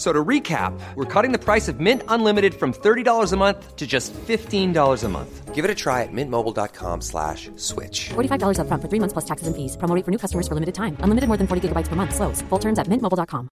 [0.00, 3.86] So to recap, we're cutting the price of Mint Unlimited from $30 a month to
[3.86, 5.54] just $15 a month.
[5.54, 8.08] Give it a try at mintmobile.com slash switch.
[8.08, 9.76] $45 upfront for three months plus taxes and fees.
[9.76, 10.96] Promo rate for new customers for limited time.
[11.04, 12.14] Unlimited more than 40 gigabytes per month.
[12.16, 12.40] Slows.
[12.48, 13.50] Full terms at mintmobile.com.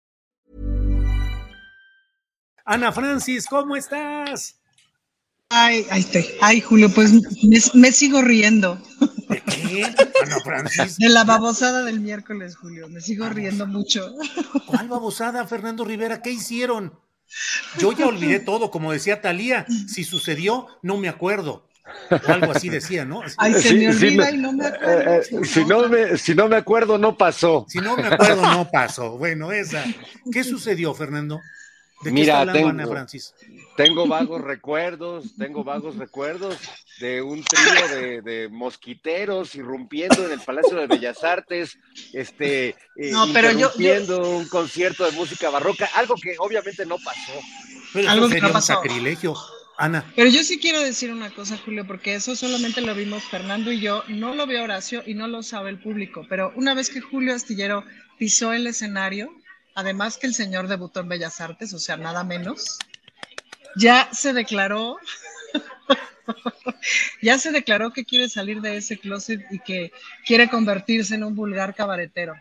[2.65, 4.55] Ana Francis, ¿cómo estás?
[5.49, 6.25] Ay, ahí estoy.
[6.41, 7.13] Ay, Julio, pues
[7.43, 8.79] me, me sigo riendo.
[9.31, 9.83] ¿De qué?
[10.23, 10.97] Ana Francis.
[10.97, 12.87] De la babosada del miércoles, Julio.
[12.89, 14.13] Me sigo riendo mucho.
[14.67, 16.21] ¿Cuál babosada, Fernando Rivera?
[16.21, 16.93] ¿Qué hicieron?
[17.79, 21.67] Yo ya olvidé todo, como decía Talía, si sucedió, no me acuerdo.
[22.11, 23.21] O algo así decía, ¿no?
[23.37, 24.35] Ay, se Sí, me olvida no.
[24.35, 25.11] y no me acuerdo.
[25.11, 27.65] Eh, eh, si, no me, si no me acuerdo, no pasó.
[27.69, 29.17] Si no me acuerdo, no pasó.
[29.17, 29.83] Bueno, esa.
[30.31, 31.39] ¿Qué sucedió, Fernando?
[32.03, 33.33] ¿De qué Mira, está hablando tengo- Ana Francis?
[33.77, 36.57] Tengo vagos recuerdos, tengo vagos recuerdos
[36.99, 41.77] de un trío de, de mosquiteros irrumpiendo en el Palacio de Bellas Artes,
[42.13, 46.97] este, eh, No, pero yo- interrumpiendo un concierto de música barroca, algo que obviamente no
[46.97, 47.31] pasó.
[47.93, 48.73] Pero Algo que sería no un pasó.
[48.73, 49.35] sacrilegio.
[49.77, 53.71] Ana, Pero yo sí quiero decir una cosa, Julio, porque eso solamente lo vimos Fernando
[53.71, 56.89] y yo, no lo vio Horacio y no lo sabe el público, pero una vez
[56.91, 57.83] que Julio Astillero
[58.19, 59.33] pisó el escenario,
[59.73, 62.77] además que el señor debutó en Bellas Artes, o sea, nada menos,
[63.75, 64.97] ya se declaró,
[67.21, 69.91] ya se declaró que quiere salir de ese closet y que
[70.25, 72.33] quiere convertirse en un vulgar cabaretero.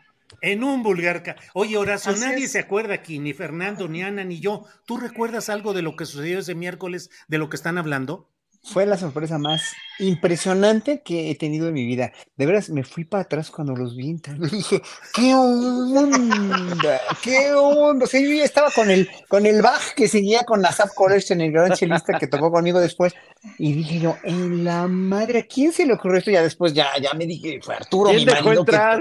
[0.43, 1.23] en un vulgar.
[1.23, 2.53] ca- Oye, Horacio, Así nadie es.
[2.53, 4.65] se acuerda aquí, ni Fernando, ni Ana, ni yo.
[4.87, 8.29] ¿Tú recuerdas algo de lo que sucedió ese miércoles, de lo que están hablando?
[8.63, 12.13] Fue la sorpresa más impresionante que he tenido en mi vida.
[12.37, 14.83] De veras, me fui para atrás cuando los vi y Dije,
[15.15, 17.01] ¿qué onda?
[17.23, 18.05] ¿Qué onda?
[18.05, 21.33] O sea, yo ya estaba con el, con el Bach que seguía con Asaf College
[21.35, 23.15] en el gran chelista que tocó conmigo después.
[23.59, 26.31] Y dije yo, en la madre, ¿a quién se le ocurrió esto?
[26.31, 29.01] Ya después, ya, ya me dije, fue Arturo, mi ¿Quién dejó marido, que- entrar?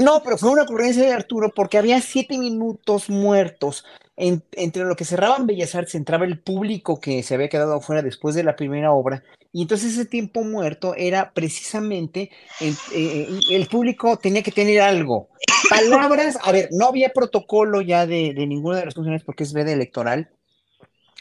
[0.00, 3.84] No, pero fue una ocurrencia de Arturo porque había siete minutos muertos.
[4.16, 8.02] En- entre lo que cerraban Bellas Artes entraba el público que se había quedado afuera
[8.02, 9.22] después de la primera obra.
[9.52, 12.30] Y entonces ese tiempo muerto era precisamente
[12.60, 15.28] el, eh, el público tenía que tener algo.
[15.70, 19.52] Palabras, a ver, no había protocolo ya de, de ninguna de las funciones porque es
[19.52, 20.30] veda electoral.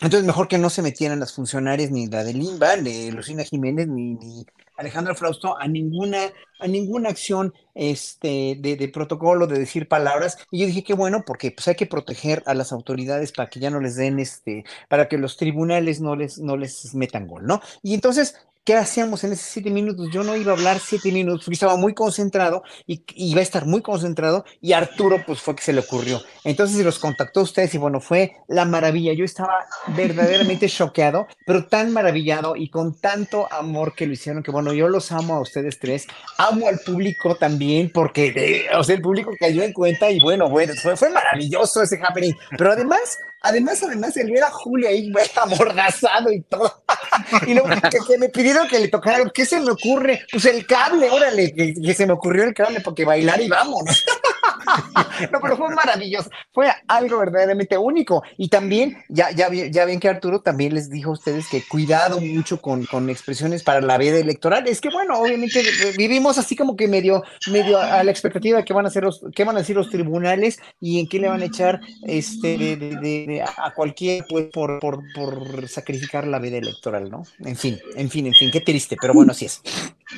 [0.01, 3.87] Entonces mejor que no se metieran las funcionarias ni la de Limba, de Lucina Jiménez,
[3.87, 4.45] ni, ni
[4.77, 10.37] Alejandro Frausto a ninguna, a ninguna acción este, de, de protocolo, de decir palabras.
[10.51, 13.59] Y yo dije que bueno, porque pues hay que proteger a las autoridades para que
[13.59, 17.45] ya no les den este, para que los tribunales no les, no les metan gol,
[17.45, 17.61] ¿no?
[17.81, 18.35] Y entonces,
[18.67, 20.09] ¿qué hacíamos en esos siete minutos?
[20.11, 23.43] Yo no iba a hablar siete minutos porque estaba muy concentrado y y iba a
[23.43, 26.21] estar muy concentrado y Arturo pues fue que se le ocurrió.
[26.43, 29.13] Entonces los contactó a ustedes y bueno, fue la maravilla.
[29.13, 34.51] Yo estaba verdaderamente choqueado, pero tan maravillado y con tanto amor que lo hicieron que
[34.51, 36.05] bueno, yo los amo a ustedes tres,
[36.37, 40.49] amo al público también porque eh, o sea, el público cayó en cuenta y bueno,
[40.49, 42.33] bueno, fue, fue maravilloso ese happening.
[42.57, 45.09] Pero además, además, además, el ver a Julio ahí
[45.41, 46.83] amordazado y todo.
[47.47, 49.23] y luego que, que me pidieron que le tocara.
[49.33, 50.25] ¿qué se me ocurre?
[50.31, 54.05] Pues el cable, órale, que, que se me ocurrió el cable porque bailar y vámonos.
[55.31, 58.23] no, pero fue maravilloso, fue algo verdaderamente único.
[58.37, 62.19] Y también, ya, ya, ya ven que Arturo también les dijo a ustedes que cuidado
[62.19, 64.67] mucho con, con expresiones para la veda electoral.
[64.67, 68.65] Es que bueno, obviamente eh, vivimos así como que medio, medio a la expectativa de
[68.65, 71.29] qué van a hacer los, qué van a decir los tribunales y en qué le
[71.29, 77.09] van a echar este de, a cualquier pues por, por, por sacrificar la veda electoral,
[77.09, 77.23] ¿no?
[77.39, 79.61] En fin, en fin, en fin, qué triste, pero bueno, así es.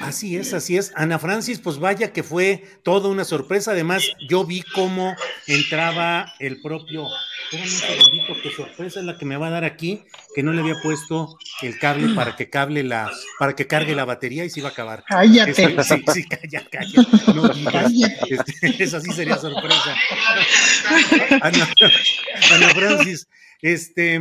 [0.02, 0.92] Así es, así es.
[0.96, 3.72] Ana Francis, pues vaya que fue toda una sorpresa.
[3.72, 5.16] Además, yo vi cómo
[5.48, 7.08] entraba el propio.
[7.52, 10.04] Un segundito, qué sorpresa es la que me va a dar aquí,
[10.36, 14.06] que no le había puesto el cable para que cable la, para que cargue la
[14.06, 15.04] batería y se iba a acabar.
[15.08, 15.52] Cállate.
[15.52, 17.08] Esa- sí, sí, calla, calla.
[17.34, 17.92] No digas.
[18.30, 19.96] Este, esa sí sería sorpresa.
[21.42, 21.68] Ana,
[22.52, 23.28] Ana Francis,
[23.62, 24.20] este,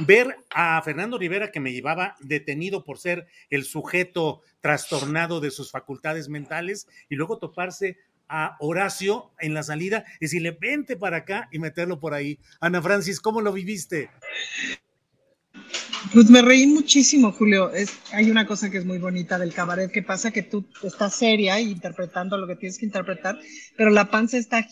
[0.00, 5.70] ver a Fernando Rivera que me llevaba detenido por ser el sujeto trastornado de sus
[5.70, 7.96] facultades mentales y luego toparse
[8.28, 12.38] a Horacio en la salida y decirle, vente para acá y meterlo por ahí.
[12.60, 14.10] Ana Francis, ¿cómo lo viviste?
[16.12, 17.72] Pues me reí muchísimo, Julio.
[17.72, 21.14] Es, hay una cosa que es muy bonita del cabaret, que pasa que tú estás
[21.16, 23.38] seria y interpretando lo que tienes que interpretar,
[23.76, 24.66] pero la panza está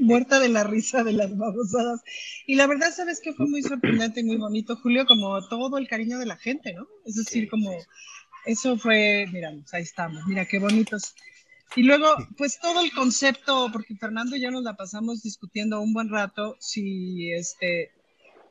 [0.00, 2.00] muerta de la risa de las babosadas.
[2.46, 5.88] Y la verdad, ¿sabes que Fue muy sorprendente y muy bonito, Julio, como todo el
[5.88, 6.86] cariño de la gente, ¿no?
[7.04, 7.72] Es decir, como
[8.44, 11.14] eso fue, mira, ahí estamos, mira qué bonitos.
[11.74, 15.92] Y luego, pues todo el concepto, porque Fernando y yo nos la pasamos discutiendo un
[15.92, 17.90] buen rato si este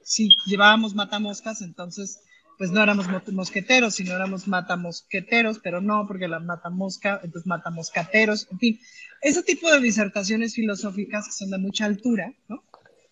[0.03, 2.21] si llevábamos matamoscas, entonces
[2.57, 8.59] pues no éramos mosqueteros, sino éramos matamosqueteros, pero no, porque la matamosca, entonces matamoscateros, en
[8.59, 8.79] fin,
[9.21, 12.63] ese tipo de disertaciones filosóficas que son de mucha altura, ¿no?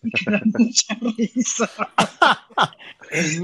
[0.02, 1.68] Y que dan mucha risa.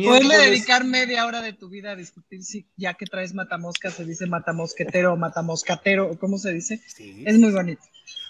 [0.04, 4.04] Puedes dedicar media hora de tu vida a discutir si ya que traes matamosca se
[4.04, 6.80] dice matamosquetero o matamoscatero, o cómo se dice.
[7.24, 7.82] Es muy bonito.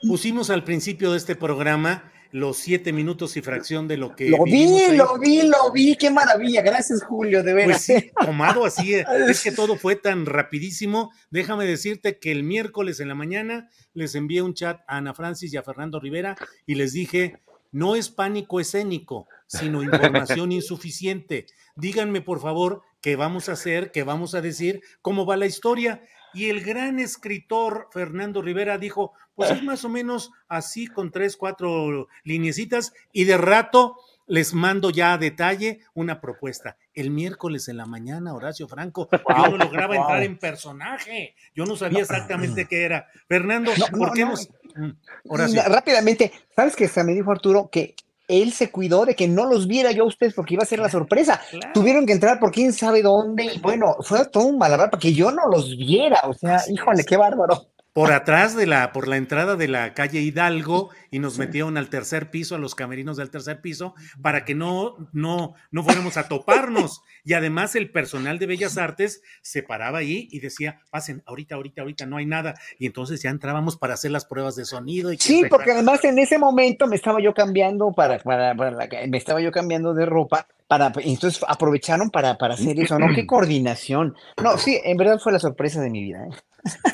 [0.03, 4.29] Pusimos al principio de este programa los siete minutos y fracción de lo que.
[4.31, 6.63] Lo vi, lo vi, lo vi, qué maravilla.
[6.63, 7.85] Gracias, Julio, de veras.
[7.87, 11.11] Pues sí, tomado así, eh, es que todo fue tan rapidísimo.
[11.31, 15.53] Déjame decirte que el miércoles en la mañana les envié un chat a Ana Francis
[15.53, 16.37] y a Fernando Rivera
[16.67, 17.41] y les dije:
[17.73, 21.47] no es pánico escénico, sino información insuficiente.
[21.75, 26.03] Díganme, por favor, qué vamos a hacer, qué vamos a decir, cómo va la historia.
[26.33, 31.37] Y el gran escritor Fernando Rivera dijo, pues es más o menos así con tres,
[31.37, 33.97] cuatro linecitas y de rato
[34.29, 36.77] les mando ya a detalle una propuesta.
[36.95, 41.35] El miércoles en la mañana, Horacio Franco, yo no lograba entrar en personaje.
[41.57, 43.09] Yo no sabía exactamente qué era.
[43.27, 44.49] Fernando, ¿por qué nos...
[44.77, 44.91] Mm,
[45.29, 45.63] Horacio.
[45.67, 46.89] Rápidamente, ¿sabes qué?
[47.03, 47.97] me dijo Arturo que
[48.31, 50.79] él se cuidó de que no los viera yo a ustedes porque iba a ser
[50.79, 51.41] la sorpresa.
[51.75, 53.45] Tuvieron que entrar por quién sabe dónde.
[53.45, 56.21] Y bueno, fue todo un malabar para que yo no los viera.
[56.25, 60.21] O sea, híjole, qué bárbaro por atrás de la, por la entrada de la calle
[60.21, 64.55] Hidalgo y nos metieron al tercer piso, a los camerinos del tercer piso, para que
[64.55, 67.03] no, no, no fuéramos a toparnos.
[67.25, 71.83] Y además el personal de Bellas Artes se paraba ahí y decía, pasen, ahorita, ahorita,
[71.83, 72.55] ahorita no hay nada.
[72.79, 75.13] Y entonces ya entrábamos para hacer las pruebas de sonido.
[75.13, 79.41] Y sí, porque además en ese momento me estaba yo cambiando para, para, me estaba
[79.41, 83.13] yo cambiando de ropa para, entonces aprovecharon para, para hacer eso, ¿no?
[83.13, 84.15] Qué coordinación.
[84.41, 86.25] No, sí, en verdad fue la sorpresa de mi vida.
[86.25, 86.31] ¿eh?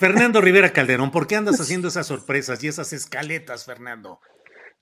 [0.01, 4.21] Fernando Rivera Calderón, ¿por qué andas haciendo esas sorpresas y esas escaletas, Fernando?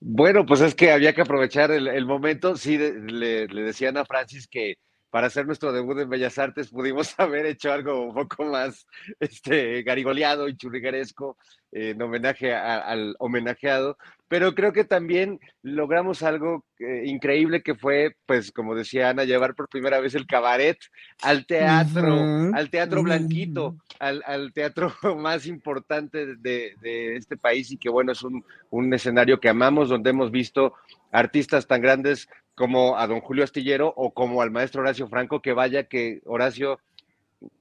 [0.00, 2.56] Bueno, pues es que había que aprovechar el, momento.
[2.56, 4.74] Sí, le, decían a Francis que
[5.14, 8.84] para hacer nuestro debut en Bellas Artes pudimos haber hecho algo un poco más
[9.20, 11.38] este, garigoleado y churrigueresco
[11.70, 13.96] en homenaje al homenajeado,
[14.26, 19.54] pero creo que también logramos algo eh, increíble que fue, pues como decía Ana, llevar
[19.54, 20.78] por primera vez el cabaret
[21.22, 26.74] al teatro, al teatro blanquito, al, teatro más importante de,
[27.16, 30.74] este país y que bueno, es un, un escenario que amamos, donde hemos visto
[31.12, 35.52] artistas tan grandes como a don Julio Astillero o como al maestro Horacio Franco, que
[35.52, 36.78] vaya que Horacio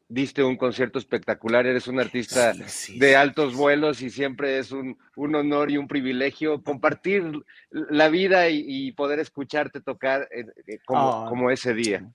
[0.08, 2.54] diste un concierto espectacular, eres un artista
[2.96, 7.24] de altos vuelos y siempre es un, honor y un privilegio compartir
[7.72, 12.08] la vida y, poder escucharte tocar eh, eh, como, como ese día.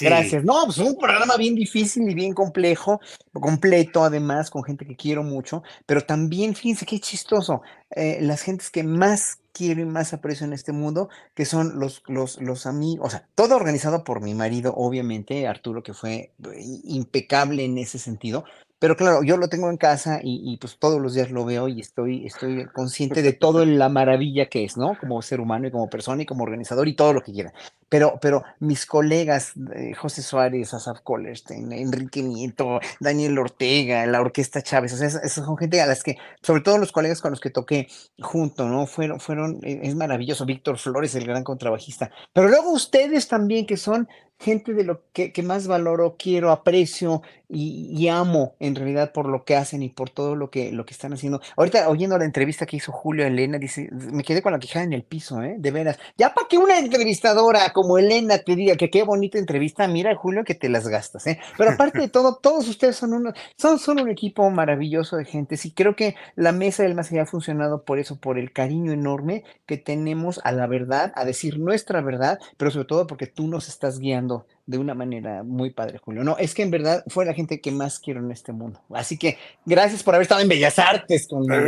[0.00, 0.44] Gracias.
[0.44, 3.00] No, pues un programa bien difícil y bien complejo,
[3.32, 8.70] completo además, con gente que quiero mucho, pero también, fíjense qué chistoso, eh, las gentes
[8.70, 13.06] que más quiero y más aprecio en este mundo, que son los, los, los amigos,
[13.06, 17.98] o sea, todo organizado por mi marido, obviamente, Arturo, que fue eh, impecable en ese
[17.98, 18.44] sentido,
[18.80, 21.80] pero claro, yo lo tengo en casa y, pues todos los días lo veo y
[21.80, 24.96] estoy, estoy consciente de toda la maravilla que es, ¿no?
[24.98, 27.52] Como ser humano y como persona y como organizador y todo lo que quiera.
[27.90, 34.62] Pero, pero mis colegas, eh, José Suárez, Asaf Collerstein, Enrique Nieto, Daniel Ortega, la Orquesta
[34.62, 37.40] Chávez, o sea, esas son gente a las que, sobre todo los colegas con los
[37.40, 37.86] que toqué
[38.18, 38.86] junto, ¿no?
[38.86, 42.10] Fueron, fueron, eh, es maravilloso, Víctor Flores, el gran contrabajista.
[42.32, 44.08] Pero luego ustedes también, que son
[44.40, 49.56] gente de lo que, más valoro, quiero, aprecio y, amo en realidad por lo que
[49.56, 51.40] hacen y por todo lo que, lo que están haciendo.
[51.56, 54.92] Ahorita oyendo la entrevista que hizo Julio Elena, dice, me quedé con la quijada en
[54.92, 55.56] el piso, ¿eh?
[55.58, 55.98] De veras.
[56.16, 60.44] Ya para que una entrevistadora como Elena te diga que qué bonita entrevista, mira Julio
[60.44, 61.38] que te las gastas, ¿eh?
[61.58, 65.56] Pero aparte de todo, todos ustedes son, uno, son, son un equipo maravilloso de gente.
[65.58, 68.92] Sí, creo que la mesa del más allá ha funcionado por eso, por el cariño
[68.92, 73.46] enorme que tenemos a la verdad, a decir nuestra verdad, pero sobre todo porque tú
[73.48, 74.29] nos estás guiando
[74.70, 76.22] de una manera muy padre, Julio.
[76.22, 78.80] No, es que en verdad fue la gente que más quiero en este mundo.
[78.90, 79.36] Así que
[79.66, 81.60] gracias por haber estado en Bellas Artes conmigo.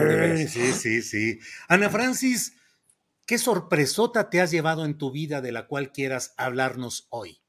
[0.47, 1.39] sí, sí, sí.
[1.67, 2.55] Ana Francis,
[3.27, 7.41] ¿qué sorpresota te has llevado en tu vida de la cual quieras hablarnos hoy?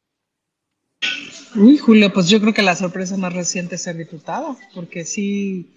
[1.56, 5.76] Uy, Julio, pues yo creo que la sorpresa más reciente es ser diputada, porque sí,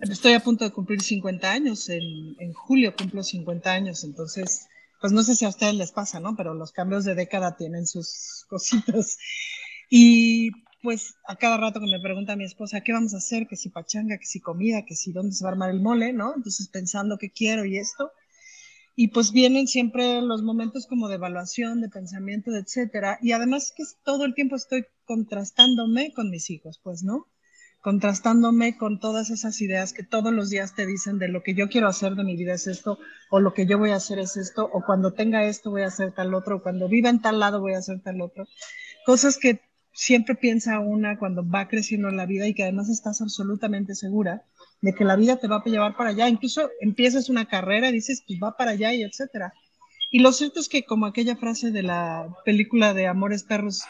[0.00, 4.66] estoy a punto de cumplir 50 años, en, en julio cumplo 50 años, entonces,
[5.02, 6.36] pues no sé si a ustedes les pasa, ¿no?
[6.36, 9.18] Pero los cambios de década tienen sus cositas.
[9.90, 13.48] Y pues a cada rato que me pregunta mi esposa, ¿qué vamos a hacer?
[13.48, 16.12] Que si pachanga, que si comida, que si dónde se va a armar el mole,
[16.12, 16.32] ¿no?
[16.36, 18.12] Entonces pensando qué quiero y esto.
[18.94, 23.18] Y pues vienen siempre los momentos como de evaluación, de pensamiento, etcétera.
[23.22, 27.26] Y además que todo el tiempo estoy contrastándome con mis hijos, pues, ¿no?
[27.82, 31.68] Contrastándome con todas esas ideas que todos los días te dicen de lo que yo
[31.68, 32.98] quiero hacer de mi vida es esto,
[33.28, 35.88] o lo que yo voy a hacer es esto, o cuando tenga esto voy a
[35.88, 38.46] hacer tal otro, o cuando viva en tal lado voy a hacer tal otro.
[39.04, 39.60] Cosas que
[39.92, 44.44] siempre piensa una cuando va creciendo en la vida y que además estás absolutamente segura
[44.80, 46.28] de que la vida te va a llevar para allá.
[46.28, 49.52] Incluso empiezas una carrera y dices, pues va para allá y etcétera.
[50.10, 53.82] Y lo cierto es que como aquella frase de la película de Amores Perros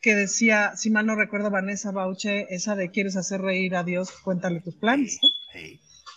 [0.00, 4.10] que decía, si mal no recuerdo, Vanessa Bauche, esa de quieres hacer reír a Dios,
[4.22, 5.18] cuéntale tus planes.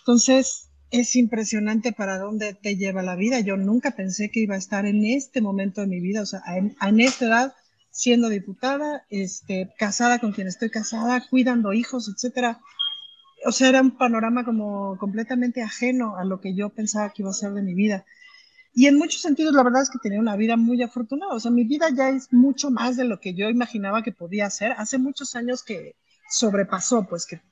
[0.00, 3.40] Entonces, es impresionante para dónde te lleva la vida.
[3.40, 6.42] Yo nunca pensé que iba a estar en este momento de mi vida, o sea,
[6.54, 7.54] en, en esta edad,
[7.90, 12.60] siendo diputada, este, casada con quien estoy casada, cuidando hijos, etcétera.
[13.44, 17.30] O sea, era un panorama como completamente ajeno a lo que yo pensaba que iba
[17.30, 18.04] a ser de mi vida.
[18.74, 21.34] Y en muchos sentidos, la verdad es que tenía una vida muy afortunada.
[21.34, 24.48] O sea, mi vida ya es mucho más de lo que yo imaginaba que podía
[24.48, 24.72] ser.
[24.72, 25.96] Hace muchos años que
[26.30, 27.42] sobrepasó, pues que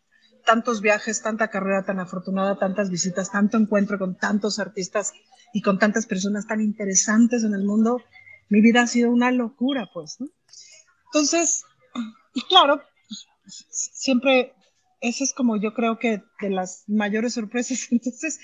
[0.47, 5.13] tantos viajes, tanta carrera tan afortunada, tantas visitas, tanto encuentro con tantos artistas
[5.53, 8.03] y con tantas personas tan interesantes en el mundo,
[8.49, 10.19] mi vida ha sido una locura, pues.
[11.07, 11.65] Entonces,
[12.35, 12.83] y claro,
[13.47, 14.55] siempre,
[15.01, 17.89] eso es como yo creo que de las mayores sorpresas.
[17.91, 18.41] Entonces,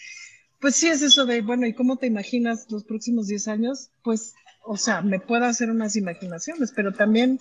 [0.61, 3.91] pues sí es eso de, bueno, ¿y cómo te imaginas los próximos 10 años?
[4.03, 4.35] Pues,
[4.65, 7.39] o sea, me puedo hacer unas imaginaciones, pero también,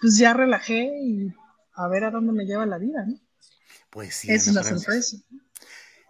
[0.00, 1.32] pues ya relajé y
[1.74, 3.18] a ver a dónde me lleva la vida, ¿no?
[3.90, 4.30] Pues sí.
[4.30, 5.16] Es una sorpresa.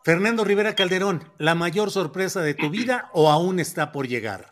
[0.05, 4.51] Fernando Rivera Calderón, ¿la mayor sorpresa de tu vida o aún está por llegar?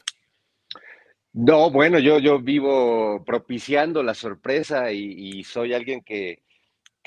[1.33, 6.43] No, bueno, yo, yo vivo propiciando la sorpresa y, soy alguien que,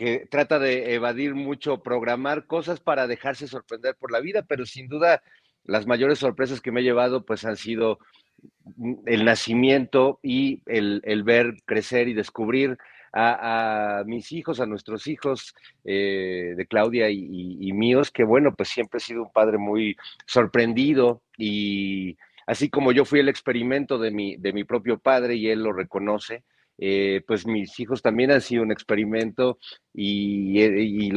[0.02, 4.88] que, trata de evadir mucho, programar cosas para dejarse sorprender por la vida, pero sin
[4.88, 5.22] duda
[5.64, 8.00] las mayores sorpresas que me he llevado pues han sido
[9.06, 12.80] el nacimiento y el, el ver crecer y descubrir
[13.14, 15.54] a, mis hijos, a nuestros hijos
[15.84, 19.98] eh, de Claudia y, y míos, que bueno, pues siempre he sido un padre muy
[20.26, 22.18] sorprendido y
[22.48, 25.74] así como yo fui el experimento de mi, de mi propio padre y él lo
[25.74, 26.44] reconoce,
[26.78, 29.60] eh, pues mis hijos también han sido un experimento
[29.94, 31.12] y, eh,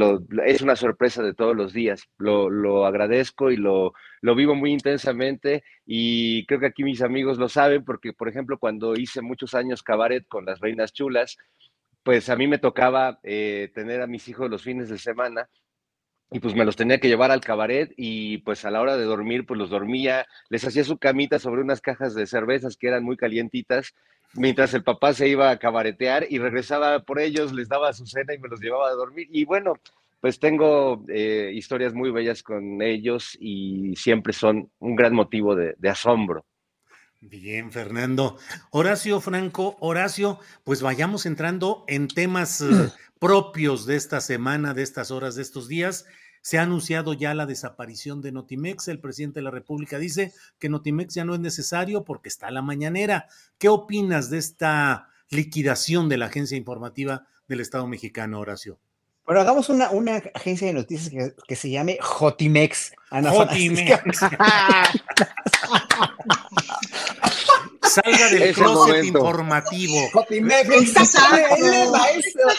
[0.46, 2.04] es una sorpresa de todos los días.
[2.18, 7.48] Lo, agradezco y lo, lo, vivo muy intensamente y creo que aquí mis amigos lo
[7.48, 11.36] saben porque, por ejemplo, cuando hice muchos años cabaret con las Reinas Chulas,
[12.02, 15.48] pues a mí me tocaba eh, tener a mis hijos los fines de semana
[16.30, 19.04] y pues me los tenía que llevar al cabaret y pues a la hora de
[19.04, 23.04] dormir pues los dormía, les hacía su camita sobre unas cajas de cervezas que eran
[23.04, 23.94] muy calientitas,
[24.34, 28.34] mientras el papá se iba a cabaretear y regresaba por ellos, les daba su cena
[28.34, 29.74] y me los llevaba a dormir y bueno,
[30.20, 35.74] pues tengo eh, historias muy bellas con ellos y siempre son un gran motivo de,
[35.78, 36.44] de asombro.
[37.30, 38.36] Bien, Fernando.
[38.70, 42.66] Horacio Franco, Horacio, pues vayamos entrando en temas eh,
[43.18, 46.04] propios de esta semana, de estas horas, de estos días.
[46.42, 48.88] Se ha anunciado ya la desaparición de Notimex.
[48.88, 52.60] El presidente de la República dice que Notimex ya no es necesario porque está la
[52.60, 53.26] mañanera.
[53.56, 58.78] ¿Qué opinas de esta liquidación de la agencia informativa del Estado mexicano, Horacio?
[59.24, 62.92] Bueno, hagamos una, una agencia de noticias que, se llame Jotimex.
[63.10, 64.20] Jotimex.
[67.94, 70.10] Salga del closet informativo.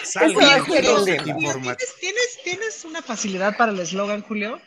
[0.04, 1.92] Salga del closet informativo.
[2.00, 4.62] ¿Tienes, ¿Tienes una facilidad para el eslogan, Julio?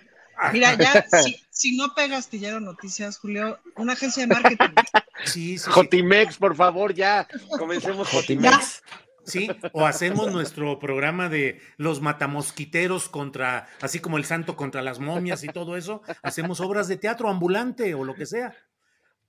[0.52, 1.04] Mira, ya,
[1.50, 4.75] si, no pega Astillero Noticias, Julio, una agencia de marketing.
[5.25, 7.26] Sí, sí, Jotimex, por favor, ya.
[7.58, 8.82] Comencemos Jotimex.
[9.25, 15.00] Sí, o hacemos nuestro programa de los matamosquiteros contra, así como el santo contra las
[15.00, 18.56] momias y todo eso, hacemos obras de teatro ambulante o lo que sea.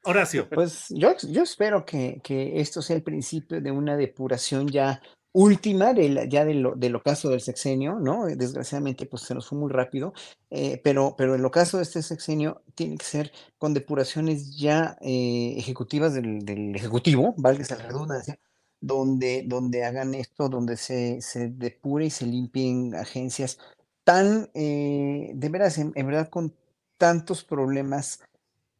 [0.03, 0.50] Horacio.
[0.50, 2.22] Pues yo, yo espero que,
[2.56, 5.01] esto sea el principio de una depuración ya
[5.32, 8.25] última de ya del, del, ocaso del sexenio, ¿no?
[8.25, 10.13] Desgraciadamente, pues se nos fue muy rápido,
[10.50, 15.53] eh, pero, pero el ocaso de este sexenio tiene que ser con depuraciones ya eh,
[15.58, 18.39] ejecutivas del, del, Ejecutivo, valga esa redundancia,
[18.82, 23.60] donde, donde hagan esto, donde se, se depure y se limpien agencias
[24.03, 26.56] tan, eh, de veras, en verdad, con
[26.98, 28.22] tantos problemas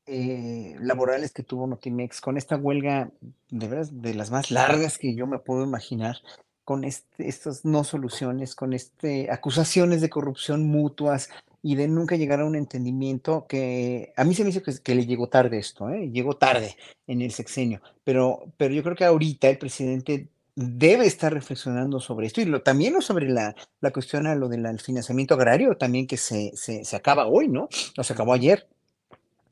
[0.10, 3.12] eh, laborales que tuvo Notimex, con esta huelga
[3.50, 6.18] de las más largas que yo me puedo imaginar,
[6.64, 11.30] con este, estas no soluciones, con este, acusaciones de corrupción mutuas
[11.62, 15.06] y de nunca llegar a un entendimiento que a mí se me hizo que, le
[15.06, 16.10] llegó tarde esto, ¿eh?
[16.12, 16.76] llegó tarde
[17.08, 22.28] en el sexenio, pero, pero yo creo que ahorita el presidente debe estar reflexionando sobre
[22.28, 26.52] esto y también sobre la, la cuestión a lo del financiamiento agrario, también que se,
[26.56, 27.70] se, se acaba hoy, ¿no?
[27.98, 28.68] O se acabó ayer,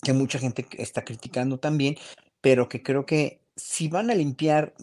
[0.01, 1.97] que mucha gente está criticando también,
[2.41, 4.73] pero que creo que si van a limpiar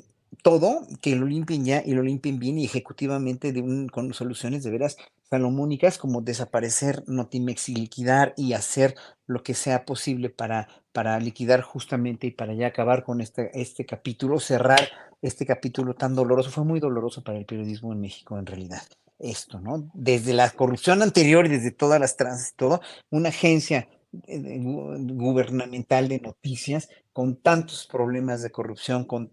[0.42, 3.54] todo, que lo limpien ya y lo limpien bien y ejecutivamente
[3.92, 4.96] con soluciones de veras
[5.30, 8.94] salomónicas como desaparecer Notimex y liquidar y hacer
[9.26, 13.86] lo que sea posible para, para liquidar justamente y para ya acabar con este, este
[13.86, 14.80] capítulo, cerrar
[15.22, 16.50] este capítulo tan doloroso.
[16.50, 18.82] Fue muy doloroso para el periodismo en México en realidad.
[19.18, 19.90] Esto, ¿no?
[19.94, 22.80] Desde la corrupción anterior y desde todas las trans y todo,
[23.10, 23.88] una agencia
[24.26, 29.28] gubernamental de noticias con tantos problemas de corrupción, con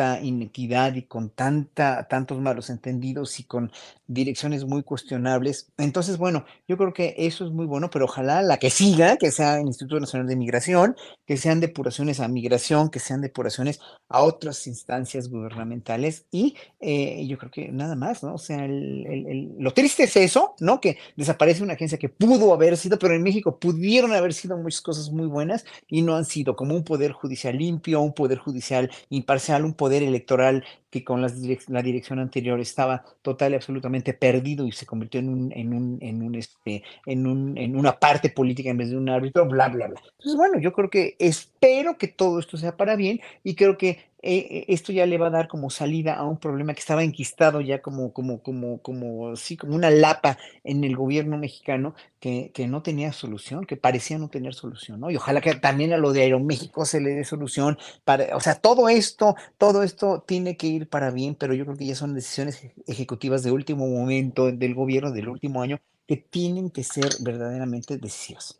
[0.00, 3.70] tanta inequidad y con tanta, tantos malos entendidos y con
[4.06, 5.70] direcciones muy cuestionables.
[5.78, 9.30] Entonces, bueno, yo creo que eso es muy bueno, pero ojalá la que siga, que
[9.30, 13.78] sea el Instituto Nacional de Migración, que sean depuraciones a migración, que sean depuraciones
[14.08, 18.34] a otras instancias gubernamentales y eh, yo creo que nada más, ¿no?
[18.34, 20.80] O sea, lo triste es eso, ¿no?
[20.80, 24.80] Que desaparece una agencia que pudo haber sido, pero en México pudieron haber sido muchas
[24.80, 28.90] cosas muy buenas y no han sido como un poder judicial limpio, un poder judicial
[29.10, 34.72] imparcial, un poder electoral que con la dirección anterior estaba total y absolutamente perdido y
[34.72, 38.70] se convirtió en un, en un, en un, este, en un, en una parte política
[38.70, 40.00] en vez de un árbitro, bla, bla, bla.
[40.18, 44.09] Entonces, bueno, yo creo que espero que todo esto sea para bien y creo que
[44.22, 47.60] eh, esto ya le va a dar como salida a un problema que estaba enquistado
[47.60, 52.66] ya como, como, como, como, sí, como una lapa en el gobierno mexicano que, que
[52.68, 55.10] no tenía solución, que parecía no tener solución, ¿no?
[55.10, 58.56] Y ojalá que también a lo de Aeroméxico se le dé solución para, o sea,
[58.56, 62.14] todo esto, todo esto tiene que ir para bien, pero yo creo que ya son
[62.14, 67.96] decisiones ejecutivas de último momento del gobierno del último año que tienen que ser verdaderamente
[67.96, 68.56] decisivas.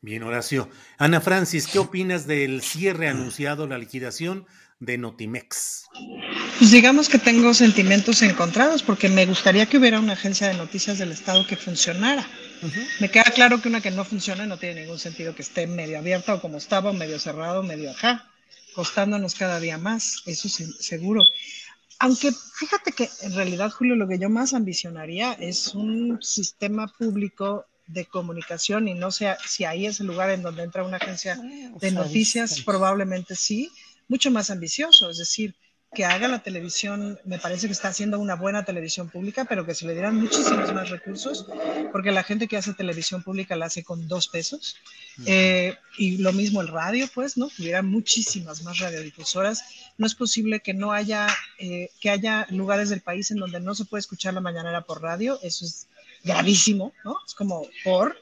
[0.00, 0.68] Bien, Horacio.
[0.98, 4.46] Ana Francis, ¿qué opinas del cierre anunciado, la liquidación
[4.80, 5.84] de Notimex?
[6.58, 10.98] Pues digamos que tengo sentimientos encontrados porque me gustaría que hubiera una agencia de noticias
[10.98, 12.26] del Estado que funcionara.
[13.00, 15.98] Me queda claro que una que no funciona no tiene ningún sentido que esté medio
[15.98, 18.30] abierta o como estaba, medio cerrado, medio acá,
[18.74, 21.22] costándonos cada día más, eso es seguro.
[21.98, 27.66] Aunque fíjate que en realidad, Julio, lo que yo más ambicionaría es un sistema público
[27.86, 31.38] de comunicación y no sé si ahí es el lugar en donde entra una agencia
[31.38, 33.70] ah, de noticias, probablemente sí,
[34.08, 35.54] mucho más ambicioso, es decir,
[35.94, 39.74] que haga la televisión, me parece que está haciendo una buena televisión pública, pero que
[39.74, 41.46] se le dieran muchísimos más recursos,
[41.92, 44.76] porque la gente que hace televisión pública la hace con dos pesos.
[45.24, 47.48] Eh, y lo mismo el radio, pues, ¿no?
[47.58, 49.64] Hubiera muchísimas más radiodifusoras.
[49.96, 53.74] No es posible que no haya, eh, que haya lugares del país en donde no
[53.74, 55.38] se puede escuchar la mañanera por radio.
[55.42, 55.86] Eso es
[56.24, 57.16] gravísimo, ¿no?
[57.26, 58.16] Es como por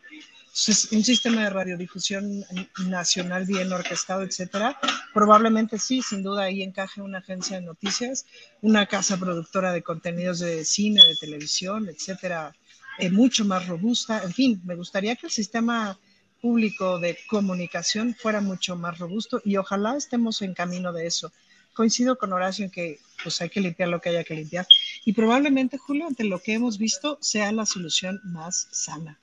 [0.91, 2.45] un sistema de radiodifusión
[2.87, 4.79] nacional bien orquestado, etcétera,
[5.15, 8.27] probablemente sí, sin duda ahí encaje una agencia de noticias,
[8.61, 12.55] una casa productora de contenidos de cine, de televisión, etcétera,
[12.99, 14.23] eh, mucho más robusta.
[14.23, 15.99] En fin, me gustaría que el sistema
[16.43, 21.33] público de comunicación fuera mucho más robusto y ojalá estemos en camino de eso.
[21.73, 24.67] Coincido con Horacio en que pues hay que limpiar lo que haya que limpiar
[25.07, 29.19] y probablemente, Julio, ante lo que hemos visto, sea la solución más sana.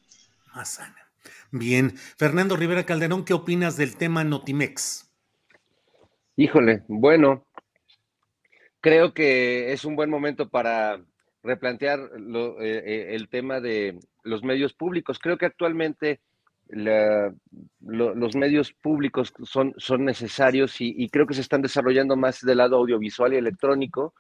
[0.56, 1.09] Más sana.
[1.51, 1.91] Bien.
[2.17, 5.10] Fernando Rivera Calderón, ¿qué opinas del tema Notimex?
[6.36, 7.45] Híjole, bueno,
[8.82, 11.01] creo que es un buen momento para
[11.43, 15.19] replantear eh, eh, el tema de los medios públicos.
[15.19, 16.21] Creo que actualmente
[16.69, 22.60] los medios públicos son, son necesarios y, y, creo que se están desarrollando más del
[22.60, 24.13] lado audiovisual y electrónico.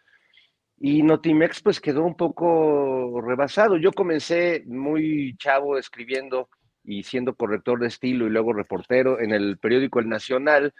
[0.79, 3.77] Y Notimex pues quedó un poco rebasado.
[3.77, 6.49] Yo comencé muy chavo escribiendo
[6.89, 10.73] y siendo corrector de estilo y luego reportero en el periódico El Nacional,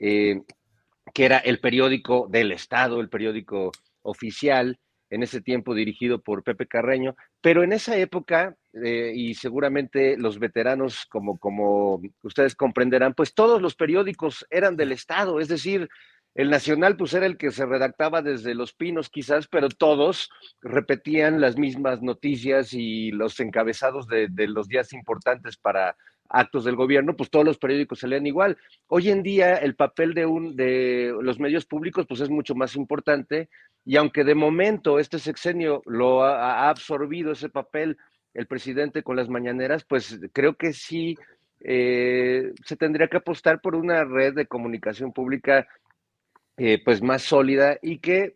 [0.00, 0.42] eh,
[1.14, 3.70] que era el periódico del Estado, el periódico
[4.02, 10.16] oficial, en ese tiempo dirigido por Pepe Carreño, pero en esa época, eh, y seguramente
[10.16, 15.88] los veteranos, como, como ustedes comprenderán, pues todos los periódicos eran del Estado, es decir,
[16.34, 20.30] el Nacional, pues era el que se redactaba desde Los Pinos, quizás, pero todos
[20.62, 25.96] repetían las mismas noticias y los encabezados de, los días importantes para
[26.28, 28.58] actos del gobierno, pues todos los periódicos se leen igual.
[28.88, 32.74] Hoy en día el papel de, un, de los medios públicos pues es mucho más
[32.74, 33.48] importante
[33.84, 37.96] y aunque de momento este sexenio lo ha, absorbido ese papel
[38.32, 41.16] el presidente con las mañaneras, pues creo que sí
[41.60, 45.68] eh, se tendría que apostar por una red de comunicación pública
[46.56, 48.34] eh, pues más sólida y que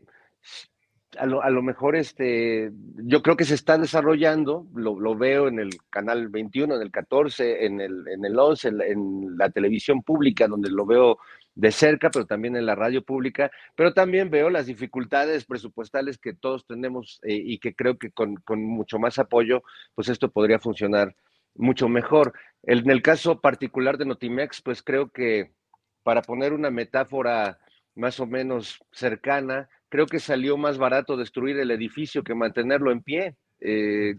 [1.17, 5.49] a lo, a lo, mejor este, yo creo que se está desarrollando, lo, lo, veo
[5.49, 10.03] en el canal 21, en el 14, en el, en el 11, en, la televisión
[10.03, 11.19] pública, donde lo veo
[11.55, 16.35] de cerca, pero también en la radio pública, pero también veo las dificultades presupuestales que
[16.35, 19.63] todos tenemos eh, y que creo que con, con, mucho más apoyo,
[19.95, 21.15] pues esto podría funcionar
[21.55, 22.33] mucho mejor.
[22.63, 25.53] En el caso particular de Notimex, pues creo que
[26.03, 27.59] para poner una metáfora
[27.99, 33.03] más o menos cercana, creo que salió más barato destruir el edificio que mantenerlo en
[33.03, 33.35] pie.
[33.61, 34.15] Eh,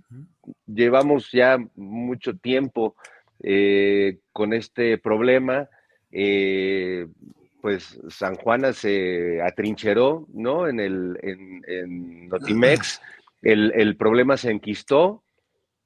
[0.67, 2.95] llevamos ya mucho tiempo
[3.41, 5.69] eh, con este problema.
[6.11, 7.07] Eh,
[7.61, 10.67] pues San Juana se atrincheró, ¿no?
[10.67, 13.01] En el en, en Notimex,
[13.41, 15.23] el, el, problema se enquistó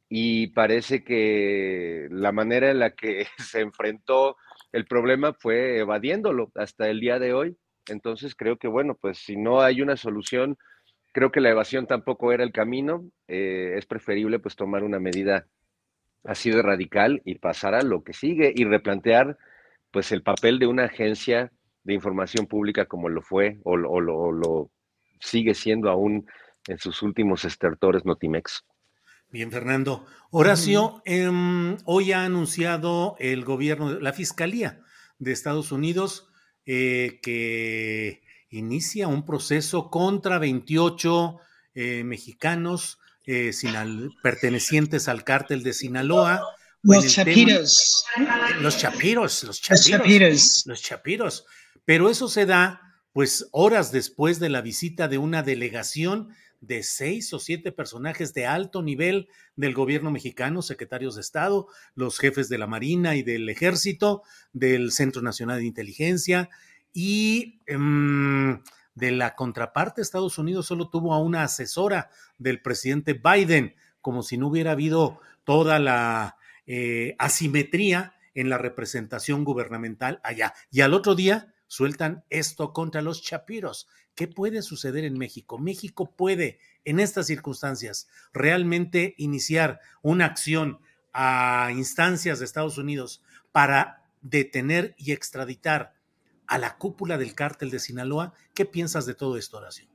[0.07, 4.37] y parece que la manera en la que se enfrentó
[4.71, 7.57] el problema fue evadiéndolo hasta el día de hoy.
[7.87, 10.57] Entonces creo que, bueno, pues si no hay una solución,
[11.11, 13.05] creo que la evasión tampoco era el camino.
[13.27, 15.47] Eh, es preferible pues tomar una medida
[16.23, 19.37] así de radical y pasar a lo que sigue y replantear
[19.91, 21.51] pues el papel de una agencia
[21.83, 24.71] de información pública como lo fue o, o, lo, o lo,
[25.23, 26.27] sigue siendo aún
[26.67, 28.63] en sus últimos estertores Notimex.
[29.29, 30.05] Bien, Fernando.
[30.29, 31.29] Horacio, eh,
[31.85, 34.81] hoy ha anunciado el gobierno, la Fiscalía
[35.17, 36.31] de Estados Unidos,
[36.65, 41.39] eh, que inicia un proceso contra 28
[41.75, 46.41] eh, mexicanos eh, sinal, pertenecientes al cártel de Sinaloa.
[46.81, 48.05] Los chapiros.
[48.15, 49.43] Tema, los chapiros.
[49.43, 49.89] Los chapiros.
[49.89, 50.63] Los chapiros.
[50.65, 51.45] Los chapiros.
[51.85, 52.81] Pero eso se da
[53.13, 56.29] pues horas después de la visita de una delegación
[56.65, 62.17] de seis o siete personajes de alto nivel del gobierno mexicano, secretarios de Estado, los
[62.19, 64.23] jefes de la Marina y del Ejército,
[64.53, 66.49] del Centro Nacional de Inteligencia
[66.93, 68.61] y um,
[68.95, 74.37] de la contraparte, Estados Unidos solo tuvo a una asesora del presidente Biden, como si
[74.37, 80.53] no hubiera habido toda la eh, asimetría en la representación gubernamental allá.
[80.71, 83.87] Y al otro día sueltan esto contra los chapiros.
[84.15, 85.57] ¿Qué puede suceder en México?
[85.57, 90.79] México puede, en estas circunstancias, realmente iniciar una acción
[91.13, 95.93] a instancias de Estados Unidos para detener y extraditar
[96.47, 98.33] a la cúpula del cártel de Sinaloa.
[98.53, 99.87] ¿Qué piensas de todo esto, Horacio?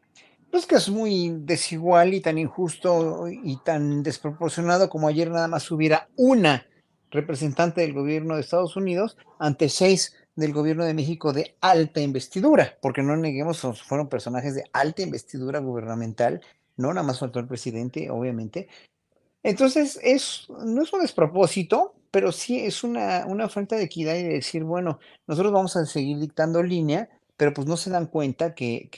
[0.50, 5.70] Pues que es muy desigual y tan injusto y tan desproporcionado como ayer nada más
[5.70, 6.66] hubiera una
[7.10, 12.78] representante del gobierno de Estados Unidos ante seis del gobierno de México de alta investidura,
[12.80, 16.40] porque no neguemos, fueron personajes de alta investidura gubernamental,
[16.76, 18.68] no nada más faltó el presidente, obviamente.
[19.42, 24.22] Entonces, es, no es un despropósito, pero sí es una, una falta de equidad y
[24.22, 28.54] de decir, bueno, nosotros vamos a seguir dictando línea, pero pues no se dan cuenta
[28.54, 28.90] que,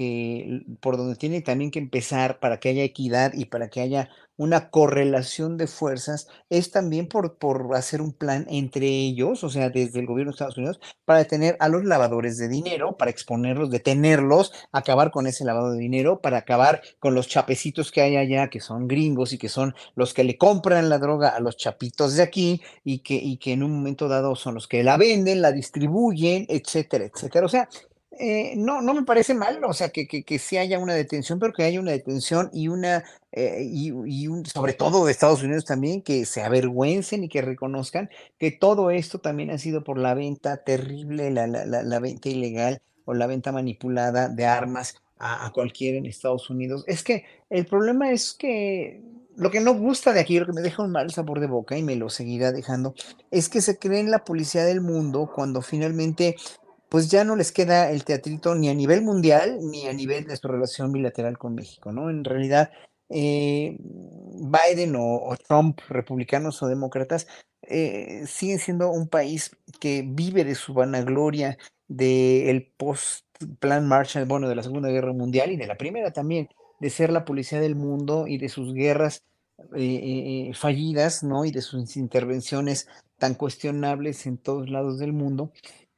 [0.81, 4.70] por donde tiene también que empezar para que haya equidad y para que haya una
[4.70, 10.00] correlación de fuerzas es también por, por hacer un plan entre ellos, o sea, desde
[10.00, 14.55] el gobierno de Estados Unidos, para detener a los lavadores de dinero, para exponerlos, detenerlos,
[14.72, 18.61] acabar con ese lavado de dinero, para acabar con los chapecitos que hay allá, que
[18.61, 22.22] son gringos y que son los que le compran la droga a los chapitos de
[22.22, 25.53] aquí y que, y que en un momento dado son los que la venden, la
[25.53, 27.44] distribuyen, etcétera, etcétera.
[27.44, 27.68] O sea,
[28.20, 31.38] eh, no, no me parece mal, o sea, que, que, que sí haya una detención,
[31.38, 35.42] pero que haya una detención y una, eh, y, y un, sobre todo de Estados
[35.42, 39.98] Unidos también, que se avergüencen y que reconozcan que todo esto también ha sido por
[39.98, 44.94] la venta terrible, la, la, la, la venta ilegal o la venta manipulada de armas
[45.18, 46.85] a, a cualquiera en Estados Unidos.
[46.87, 49.00] Es que el problema es que
[49.37, 51.78] lo que no gusta de aquí, lo que me deja un mal sabor de boca
[51.78, 52.94] y me lo seguirá dejando,
[53.30, 56.37] es que se creen la policía del mundo cuando finalmente
[56.90, 60.37] pues ya no les queda el teatrito ni a nivel mundial ni a nivel de
[60.37, 62.11] su relación bilateral con México, ¿no?
[62.11, 62.72] En realidad,
[63.09, 67.29] eh, Biden o, Trump, republicanos o demócratas,
[67.62, 74.57] eh, siguen siendo un país que vive de su vanagloria del post-plan Marshall, bueno, de
[74.57, 76.48] la Segunda Guerra Mundial y de la Primera también,
[76.81, 79.22] de ser la policía del mundo y de sus guerras
[79.76, 81.44] eh, eh, fallidas, ¿no?
[81.44, 85.53] Y de sus intervenciones tan cuestionables en todos lados del mundo.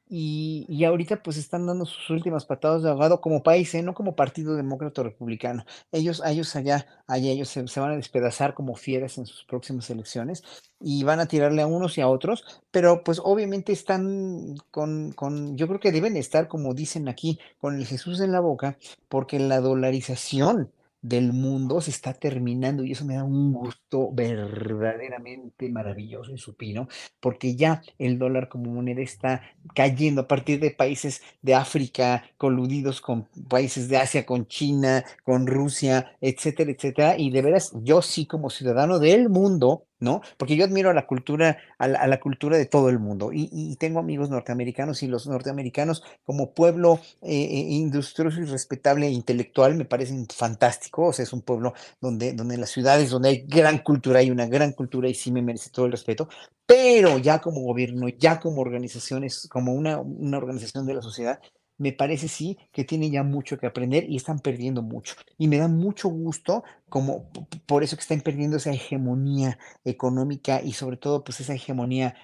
[0.07, 3.81] Y, y, ahorita pues están dando sus últimas patadas de ahogado como país, ¿eh?
[3.81, 5.65] no como partido demócrata republicano.
[5.91, 9.89] Ellos, ellos allá, allá ellos se, se, van a despedazar como fieras en sus próximas
[9.89, 10.43] elecciones
[10.79, 15.57] y van a tirarle a unos y a otros, pero pues obviamente están con, con,
[15.57, 18.77] yo creo que deben estar, como dicen aquí, con el Jesús en la boca,
[19.09, 20.71] porque la dolarización
[21.03, 26.87] del mundo se está terminando y eso me da un gusto verdaderamente maravilloso y supino,
[27.19, 29.41] porque ya el dólar como moneda está
[29.75, 35.45] cayendo a partir de países de África coludidos con países de Asia, con China, con
[35.45, 37.15] Rusia, etcétera, etcétera.
[37.17, 40.21] Y de veras, yo sí como ciudadano del mundo, ¿no?
[40.37, 43.99] Porque yo admiro a la cultura, a la, cultura de todo el mundo y, tengo
[43.99, 49.85] amigos norteamericanos y los norteamericanos como pueblo eh, eh, industrioso y respetable e intelectual me
[49.85, 53.79] parecen fantásticos, o sea, es un pueblo donde, donde en las ciudades, donde hay gran
[53.79, 56.29] cultura, hay una gran cultura y sí me merece todo el respeto,
[56.65, 61.39] pero ya como gobierno, ya como organizaciones, como una, una organización de la sociedad,
[61.77, 65.15] me parece sí que tienen ya mucho que aprender y están perdiendo mucho.
[65.37, 67.29] Y me da mucho gusto como
[67.65, 72.15] por eso que están perdiendo esa hegemonía económica y sobre todo pues esa hegemonía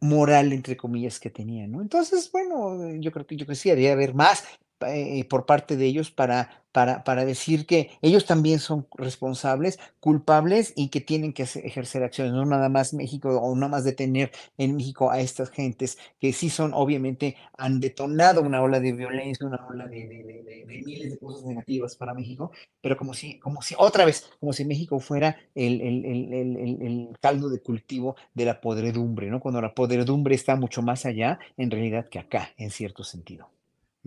[0.00, 1.80] moral, entre comillas, que tenían, ¿no?
[1.80, 4.44] Entonces, bueno, yo creo que yo creo que sí, debería haber más
[4.86, 10.74] eh, por parte de ellos para para, para decir que ellos también son responsables, culpables
[10.76, 14.76] y que tienen que ejercer acciones, no nada más México o nada más detener en
[14.76, 19.66] México a estas gentes que sí son, obviamente, han detonado una ola de violencia, una
[19.66, 24.04] ola de, de, miles de cosas negativas para México, pero como si, como si, otra
[24.04, 29.30] vez, como si México fuera el, el, el, el caldo de cultivo de la podredumbre,
[29.30, 29.40] ¿no?
[29.40, 33.55] Cuando la podredumbre está mucho más allá, en realidad, que acá, en cierto sentido.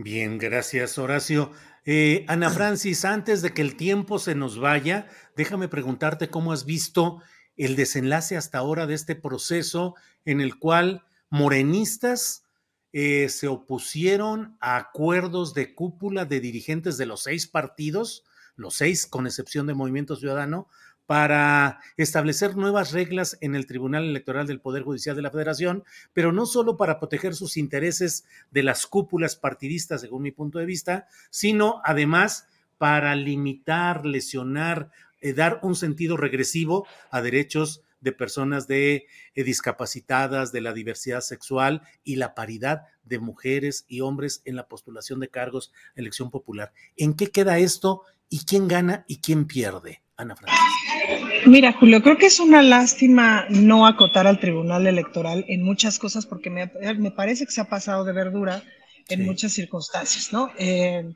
[0.01, 1.51] Bien, gracias Horacio.
[1.83, 6.63] Eh, Ana Francis, antes de que el tiempo se nos vaya, déjame preguntarte cómo has
[6.63, 7.21] visto
[7.57, 12.45] el desenlace hasta ahora de este proceso en el cual morenistas
[12.93, 18.23] eh, se opusieron a acuerdos de cúpula de dirigentes de los seis partidos,
[18.55, 20.69] los seis con excepción de Movimiento Ciudadano,
[21.09, 26.31] para establecer nuevas reglas en el Tribunal Electoral del Poder Judicial de la Federación, pero
[26.31, 31.07] no solo para proteger sus intereses de las cúpulas partidistas, según mi punto de vista,
[31.31, 39.07] sino además para limitar, lesionar, eh, dar un sentido regresivo a derechos de personas de
[39.33, 44.67] eh, discapacitadas, de la diversidad sexual y la paridad de mujeres y hombres en la
[44.67, 46.71] postulación de cargos, elección popular.
[46.97, 50.03] ¿En qué queda esto y quién gana y quién pierde?
[50.19, 51.47] Ana Francis.
[51.47, 56.25] Mira, Julio, creo que es una lástima no acotar al Tribunal Electoral en muchas cosas
[56.25, 56.67] porque me,
[57.11, 58.61] parece que se ha pasado de verdura
[59.07, 60.51] en muchas circunstancias, ¿no?
[60.57, 61.13] Eh,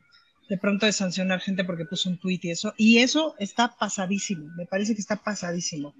[0.49, 4.49] de pronto de sancionar gente porque puso un tuit y eso, y eso está pasadísimo,
[4.55, 5.93] me parece que está pasadísimo.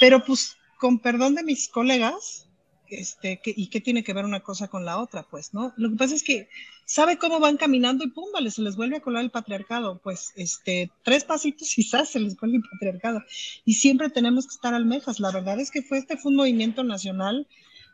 [0.00, 2.48] Pero pues, con perdón de mis colegas,
[2.90, 5.22] este, ¿y qué tiene que ver una cosa con la otra?
[5.22, 5.72] Pues, ¿no?
[5.76, 6.48] Lo que pasa es que
[6.84, 10.00] sabe cómo van caminando y pum, vale, se les vuelve a colar el patriarcado.
[10.02, 13.22] Pues, este, tres pasitos quizás se les vuelve el patriarcado.
[13.64, 15.20] Y siempre tenemos que estar almejas.
[15.20, 17.46] La verdad es que fue este fue un movimiento nacional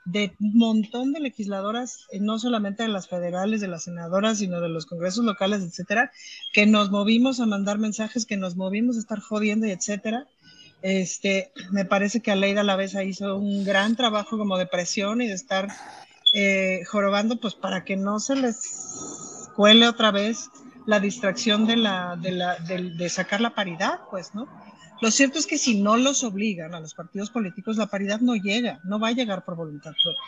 [0.06, 4.60] de un montón de legisladoras, eh, no solamente de las federales, de las senadoras, sino
[4.60, 6.12] de los congresos locales, etcétera,
[6.52, 10.28] que nos movimos a mandar mensajes, que nos movimos a estar jodiendo etcétera
[10.82, 15.34] este, me parece que Aleida Lavesa hizo un gran trabajo como de presión y de
[15.34, 15.68] estar
[16.34, 20.50] eh, jorobando, pues para que no se les cuele otra vez
[20.86, 24.46] la distracción de, la, de, la, de, sacar la paridad, pues, ¿no?
[25.00, 28.34] Lo cierto es que si no los obligan a los partidos políticos, la paridad no
[28.34, 30.22] llega, no va a llegar por voluntad propia.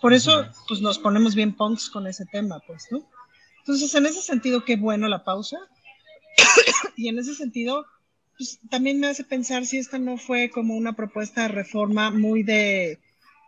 [0.00, 3.02] por eso, pues nos ponemos bien punks con ese tema, pues, ¿no?
[3.60, 5.58] Entonces, en ese sentido, qué bueno la pausa.
[6.96, 7.84] y en ese sentido,
[8.38, 12.44] pues, también me hace pensar si esta no fue como una propuesta de reforma muy
[12.44, 13.00] de,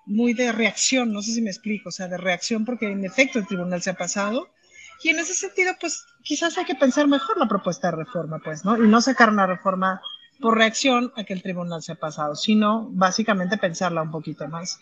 [0.04, 3.38] muy de reacción, no sé si me explico, o sea, de reacción porque en efecto
[3.38, 4.48] el tribunal se ha pasado.
[5.02, 8.64] Y en ese sentido, pues quizás hay que pensar mejor la propuesta de reforma, pues,
[8.64, 8.76] ¿no?
[8.82, 10.02] Y no sacar una reforma
[10.40, 14.78] por reacción a que el tribunal se ha pasado, sino básicamente pensarla un poquito más.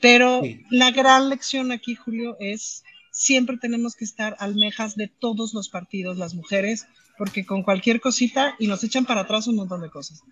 [0.00, 5.68] Pero la gran lección aquí, Julio, es siempre tenemos que estar almejas de todos los
[5.68, 6.86] partidos, las mujeres,
[7.18, 10.22] porque con cualquier cosita y nos echan para atrás un montón de cosas.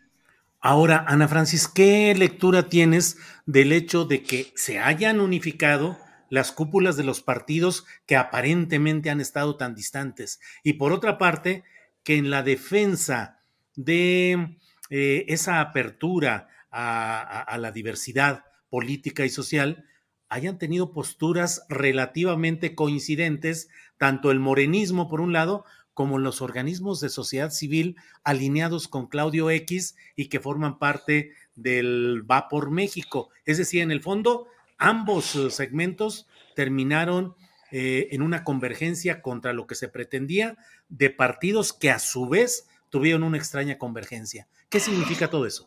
[0.60, 5.98] Ahora, Ana Francis, ¿qué lectura tienes del hecho de que se hayan unificado
[6.30, 10.40] las cúpulas de los partidos que aparentemente han estado tan distantes?
[10.64, 11.64] Y por otra parte,
[12.02, 13.40] que en la defensa
[13.74, 14.58] de
[14.90, 19.86] eh, esa apertura a la diversidad política y social,
[20.28, 25.64] hayan tenido posturas relativamente coincidentes, tanto el morenismo por un lado
[25.96, 32.22] como los organismos de sociedad civil alineados con Claudio X y que forman parte del
[32.30, 33.30] Va por México.
[33.46, 37.34] Es decir, en el fondo, ambos eh, segmentos terminaron
[37.72, 40.58] eh, en una convergencia contra lo que se pretendía
[40.90, 44.48] de partidos que a su vez tuvieron una extraña convergencia.
[44.68, 45.66] ¿Qué significa todo eso?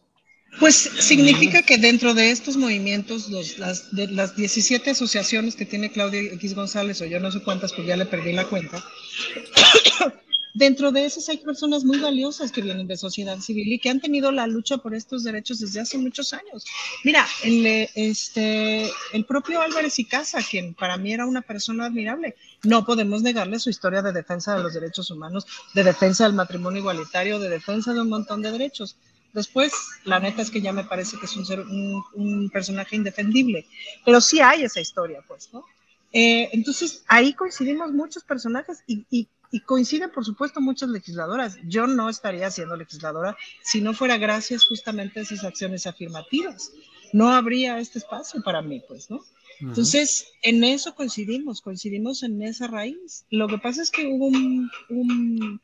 [0.59, 6.19] Pues significa que dentro de estos movimientos, las, de las 17 asociaciones que tiene Claudio
[6.33, 8.83] X González, o yo no sé cuántas, pues ya le perdí la cuenta,
[10.53, 14.01] Dentro de esas hay personas muy valiosas que vienen de sociedad civil y que han
[14.01, 16.65] tenido la lucha por estos derechos desde hace muchos años.
[17.03, 22.35] Mira, el, este, el propio Álvarez y Casa, quien para mí era una persona admirable,
[22.63, 26.79] no podemos negarle su historia de defensa de los derechos humanos, de defensa del matrimonio
[26.79, 28.97] igualitario, de defensa de un montón de derechos.
[29.33, 29.71] Después,
[30.05, 33.67] la neta es que ya me parece que es un, ser, un, personaje indefendible,
[34.03, 35.63] pero sí hay esa historia, pues, ¿no?
[36.11, 41.57] Eh, entonces, ahí coincidimos muchos personajes y, y, y, coinciden, por supuesto, muchas legisladoras.
[41.65, 46.71] Yo no estaría siendo legisladora si no fuera gracias justamente a esas acciones afirmativas.
[47.13, 49.19] No habría este espacio para mí, pues, ¿no?
[49.61, 53.25] Entonces, en eso coincidimos, coincidimos en esa raíz.
[53.29, 55.61] Lo que pasa es que hubo un, un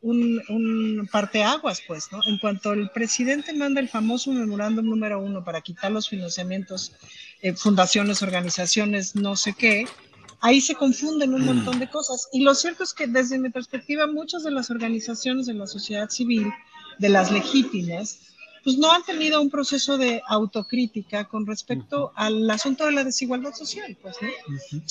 [0.00, 2.20] un, un parteaguas, pues, ¿no?
[2.26, 6.92] En cuanto el presidente manda el famoso memorándum número uno para quitar los financiamientos,
[7.42, 9.86] eh, fundaciones, organizaciones, no sé qué,
[10.40, 12.28] ahí se confunden un montón de cosas.
[12.32, 16.08] Y lo cierto es que desde mi perspectiva, muchas de las organizaciones de la sociedad
[16.10, 16.52] civil,
[16.98, 18.27] de las legítimas,
[18.68, 23.54] pues no han tenido un proceso de autocrítica con respecto al asunto de la desigualdad
[23.54, 24.28] social, pues, ¿no?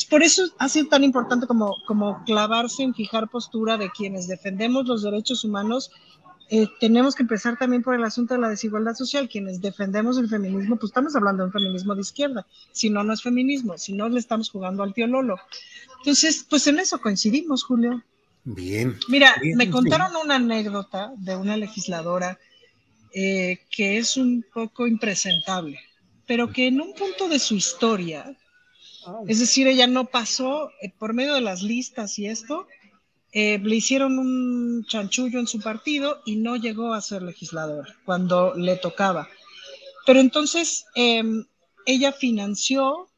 [0.09, 4.87] Por eso ha sido tan importante como, como clavarse en fijar postura de quienes defendemos
[4.87, 5.91] los derechos humanos.
[6.49, 9.29] Eh, tenemos que empezar también por el asunto de la desigualdad social.
[9.29, 12.47] Quienes defendemos el feminismo, pues estamos hablando de un feminismo de izquierda.
[12.71, 13.77] Si no, no es feminismo.
[13.77, 15.37] Si no, le estamos jugando al tío Lolo.
[15.99, 18.01] Entonces, pues en eso coincidimos, Julio.
[18.43, 18.97] Bien.
[19.07, 22.39] Mira, me contaron una anécdota de una legisladora
[23.13, 25.79] eh, que es un poco impresentable,
[26.25, 28.35] pero que en un punto de su historia,
[29.27, 32.67] es decir, ella no pasó eh, por medio de las listas y esto,
[33.31, 38.53] eh, le hicieron un chanchullo en su partido y no llegó a ser legislador cuando
[38.55, 39.29] le tocaba.
[40.05, 41.45] Pero entonces em,
[41.85, 43.09] ella financió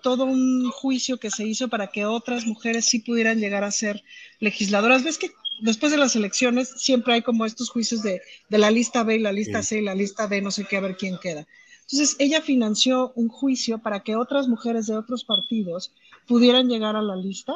[0.00, 4.04] todo un juicio que se hizo para que otras mujeres sí pudieran llegar a ser
[4.38, 5.02] legisladoras.
[5.02, 9.16] ¿Ves que después de las elecciones siempre hay como estos juicios de, la lista B
[9.16, 11.46] y la lista C y la lista D, no sé qué, a ver quién queda.
[11.82, 15.92] Entonces, ella financió un juicio para que otras mujeres de otros partidos
[16.26, 17.52] pudieran llegar a la lista,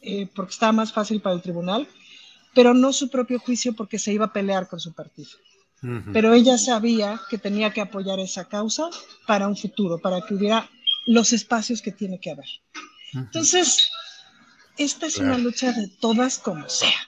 [0.00, 1.88] eh, porque estaba más fácil para el tribunal,
[2.54, 5.30] pero no su propio juicio porque se iba a pelear con su partido.
[6.14, 8.88] Pero ella sabía que tenía que apoyar esa causa
[9.26, 10.70] para un futuro, para que hubiera
[11.04, 12.48] los espacios que tiene que haber.
[13.12, 13.90] Entonces,
[14.78, 17.03] esta es una lucha de todas como sea.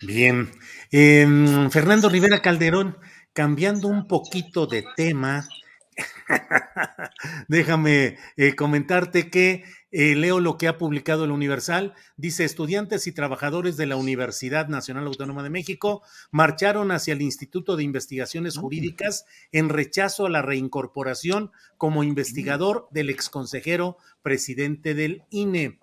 [0.00, 0.50] Bien.
[0.90, 2.96] Em, Fernando Rivera Calderón,
[3.32, 5.46] cambiando un poquito de tema,
[7.48, 11.94] déjame eh, comentarte que eh, leo lo que ha publicado el Universal.
[12.16, 17.76] Dice, estudiantes y trabajadores de la Universidad Nacional Autónoma de México marcharon hacia el Instituto
[17.76, 25.80] de Investigaciones Jurídicas en rechazo a la reincorporación como investigador del exconsejero presidente del INE.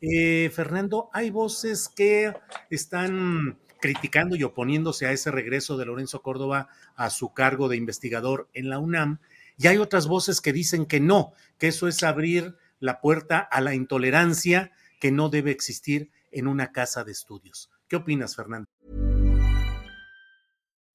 [0.00, 2.32] Eh, Fernando, hay voces que
[2.70, 8.48] están criticando y oponiéndose a ese regreso de Lorenzo Córdoba a su cargo de investigador
[8.52, 9.20] en la UNAM,
[9.60, 13.60] y hay otras voces que dicen que no, que eso es abrir la puerta a
[13.60, 17.68] la intolerancia que no debe existir en una casa de estudios.
[17.86, 18.66] ¿Qué opinas, Fernando?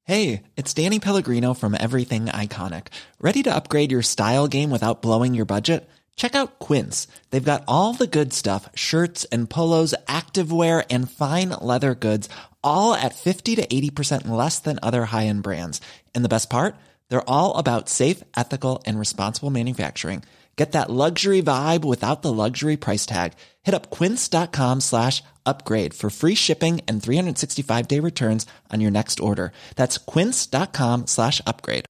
[0.04, 2.88] Hey, it's Danny Pellegrino from Everything Iconic.
[3.20, 5.88] ¿Ready to upgrade your style game without blowing your budget?
[6.16, 7.08] Check out Quince.
[7.30, 12.30] They've got all the good stuff shirts and polos, activewear, and fine leather goods,
[12.64, 15.82] all at 50 to 80% less than other high end brands.
[16.16, 16.76] And the best part?
[17.10, 20.24] They're all about safe, ethical, and responsible manufacturing.
[20.56, 23.34] Get that luxury vibe without the luxury price tag.
[23.64, 29.20] Hit up quince.com slash upgrade for free shipping and 365 day returns on your next
[29.20, 29.52] order.
[29.76, 31.86] That's quince.com slash upgrade.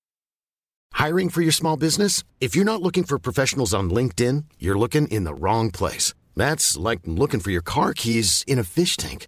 [0.93, 2.23] Hiring for your small business?
[2.39, 6.13] If you're not looking for professionals on LinkedIn, you're looking in the wrong place.
[6.35, 9.27] That's like looking for your car keys in a fish tank.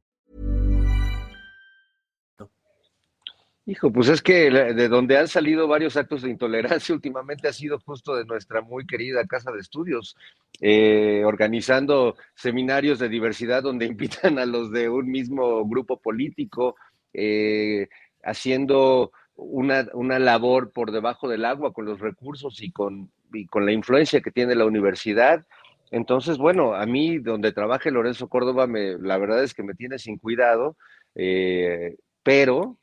[3.67, 7.79] Hijo, pues es que de donde han salido varios actos de intolerancia últimamente ha sido
[7.79, 10.15] justo de nuestra muy querida Casa de Estudios,
[10.59, 16.75] eh, organizando seminarios de diversidad donde invitan a los de un mismo grupo político,
[17.13, 17.87] eh,
[18.23, 23.65] haciendo una, una, labor por debajo del agua con los recursos y con, y con
[23.65, 25.45] la influencia que tiene la universidad.
[25.91, 29.99] Entonces, bueno, a mí donde trabaje Lorenzo Córdoba, me, la verdad es que me tiene
[29.99, 30.77] sin cuidado,
[31.15, 32.77] eh, pero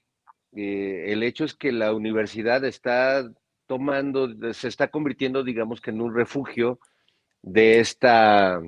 [0.55, 3.31] eh, el hecho es que la universidad está
[3.67, 6.81] tomando, se está convirtiendo, digamos que en un refugio
[7.43, 8.61] de esta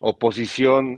[0.00, 0.96] oposición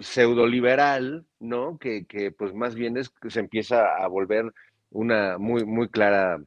[0.00, 1.78] pseudoliberal, ¿no?
[1.78, 4.52] Que, que pues más bien es que se empieza a volver
[4.90, 6.38] una muy, muy clara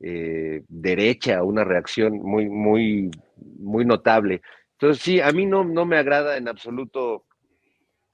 [0.00, 4.42] eh, derecha, una reacción muy, muy, muy notable.
[4.72, 7.24] Entonces, sí, a mí no, no me agrada en absoluto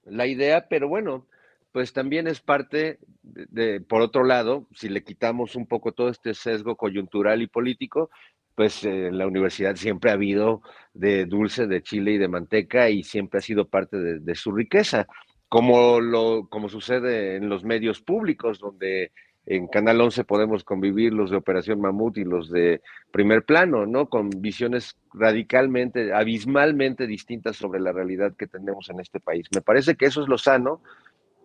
[0.05, 1.26] la idea, pero bueno,
[1.72, 6.34] pues también es parte de, por otro lado, si le quitamos un poco todo este
[6.34, 8.10] sesgo coyuntural y político,
[8.54, 10.62] pues la universidad siempre ha habido
[10.92, 14.50] de dulce, de chile y de manteca y siempre ha sido parte de, de su
[14.50, 15.06] riqueza,
[15.48, 19.12] como, lo, como sucede en los medios públicos, donde
[19.50, 24.10] en Canal 11 podemos convivir los de Operación Mamut y los de primer plano, ¿no?
[24.10, 29.46] Con visiones radicalmente, abismalmente distintas sobre la realidad que tenemos en este país.
[29.54, 30.82] Me parece que eso es lo sano.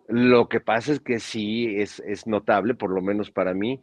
[0.08, 3.80] Lo que pasa es que sí es, es notable, por lo menos para mí,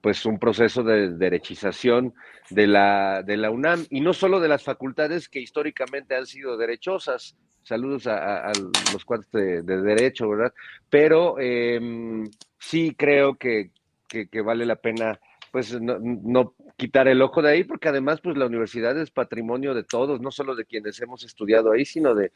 [0.00, 2.12] pues un proceso de derechización
[2.50, 6.56] de la, de la UNAM, y no solo de las facultades que históricamente han sido
[6.56, 8.52] derechosas, saludos a,
[8.92, 10.52] los cuates de, derecho, ¿verdad?
[10.90, 13.70] Pero em, sí creo que,
[14.44, 15.18] vale la pena
[15.50, 19.84] pues no, quitar el ojo de ahí, porque además pues la universidad es patrimonio de
[19.84, 22.32] todos, no solo de quienes hemos estudiado ahí, sino de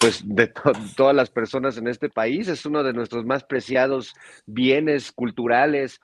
[0.00, 0.50] pues de
[0.96, 4.14] todas las personas en este país, es uno de nuestros más preciados
[4.46, 6.00] bienes culturales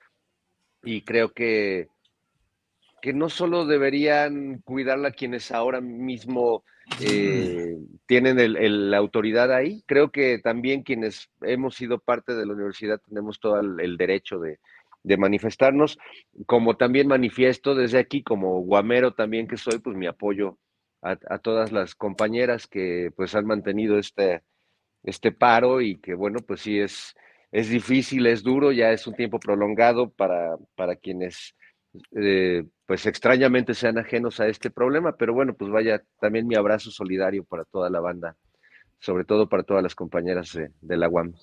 [0.83, 1.87] y creo que
[3.01, 6.63] que no solo deberían cuidarla quienes ahora mismo
[7.01, 7.75] eh,
[8.05, 13.39] tienen la autoridad ahí, creo que también quienes hemos sido parte de la universidad tenemos
[13.39, 14.59] todo el, derecho de,
[15.17, 15.97] manifestarnos,
[16.45, 20.57] como también manifiesto desde aquí, como guamero también que soy, pues mi apoyo
[21.01, 24.43] a, todas las compañeras que pues han mantenido este,
[25.03, 27.15] este paro y que bueno, pues sí es,
[27.51, 31.55] es difícil, es duro, ya es un tiempo prolongado para, para quienes
[32.15, 36.91] eh, pues extrañamente sean ajenos a este problema, pero bueno, pues vaya también mi abrazo
[36.91, 38.35] solidario para toda la banda,
[38.99, 41.33] sobre todo para todas las compañeras de, la UAM.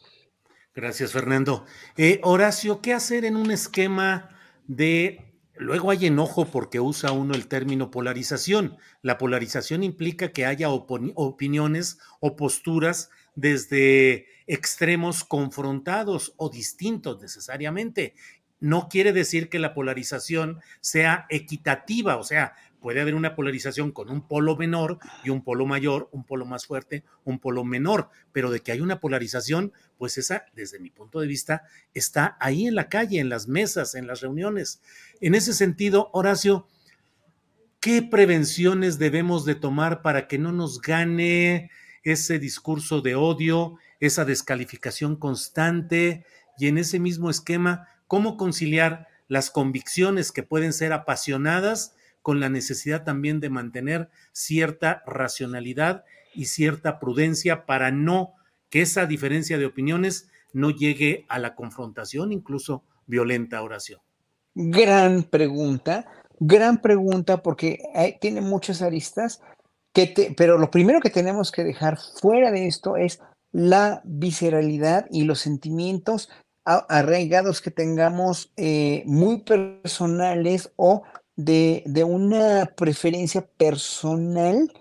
[0.77, 1.65] Gracias, Fernando.
[1.97, 4.29] Eh, Horacio, ¿qué hacer en un esquema
[4.67, 5.23] de...
[5.55, 8.77] Luego hay enojo porque usa uno el término polarización.
[9.01, 18.15] La polarización implica que haya opiniones o posturas desde extremos confrontados o distintos necesariamente
[18.61, 24.11] no quiere decir que la polarización sea equitativa, o sea, puede haber una polarización con
[24.11, 28.51] un polo menor y un polo mayor, un polo más fuerte, un polo menor, pero
[28.51, 31.65] de que hay una polarización, pues esa, desde mi punto de vista,
[31.95, 34.81] está ahí en la calle, en las mesas, en las reuniones.
[35.21, 36.67] En ese sentido, Horacio,
[37.81, 41.71] ¿qué prevenciones debemos de tomar para que no nos gane
[42.03, 46.25] ese discurso de odio, esa descalificación constante
[46.59, 51.95] y en ese mismo esquema, cómo conciliar las convicciones que pueden ser apasionadas
[52.27, 56.05] con la necesidad también de mantener cierta racionalidad
[56.35, 58.35] y cierta prudencia para no
[58.69, 64.01] que esa diferencia de opiniones no llegue a la confrontación, incluso violenta oración.
[64.57, 66.05] Gran pregunta,
[66.41, 67.79] gran pregunta porque
[68.21, 69.41] tiene muchas aristas,
[69.93, 73.21] que pero lo primero que tenemos que dejar fuera de esto es
[73.53, 76.29] la visceralidad y los sentimientos
[76.65, 81.05] arraigados que tengamos eh, muy personales o
[81.37, 84.73] de, una preferencia personal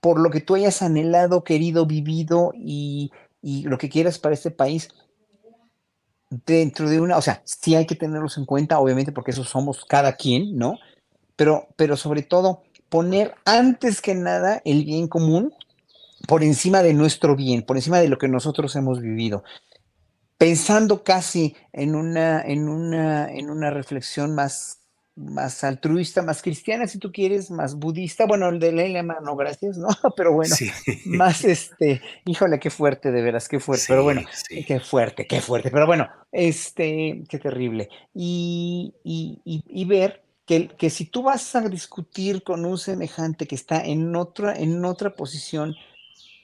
[0.00, 3.12] por lo que tú hayas anhelado, querido, vivido y,
[3.42, 4.88] lo que quieras para este país
[6.30, 9.84] dentro de una, o sea, sí hay que tenerlos en cuenta, obviamente, porque eso somos
[9.84, 10.78] cada quien, ¿no?
[11.36, 15.52] Pero, pero sobre todo, poner antes que nada el bien común
[16.26, 19.42] por encima de nuestro bien, por encima de lo que nosotros hemos vivido
[20.42, 24.80] pensando casi en una, en una, en una reflexión más,
[25.14, 29.88] más altruista, más cristiana, si tú quieres, más budista, bueno, el de no, gracias, ¿no?
[30.16, 30.54] Pero bueno,
[31.04, 34.22] más este, híjole, qué fuerte, de veras, qué fuerte, pero bueno,
[34.66, 37.88] qué fuerte, qué fuerte, pero bueno, este, qué terrible.
[38.14, 43.46] Y, y, y, y ver que, que, si tú vas a discutir con un semejante
[43.46, 45.74] que está en otra, en otra posición,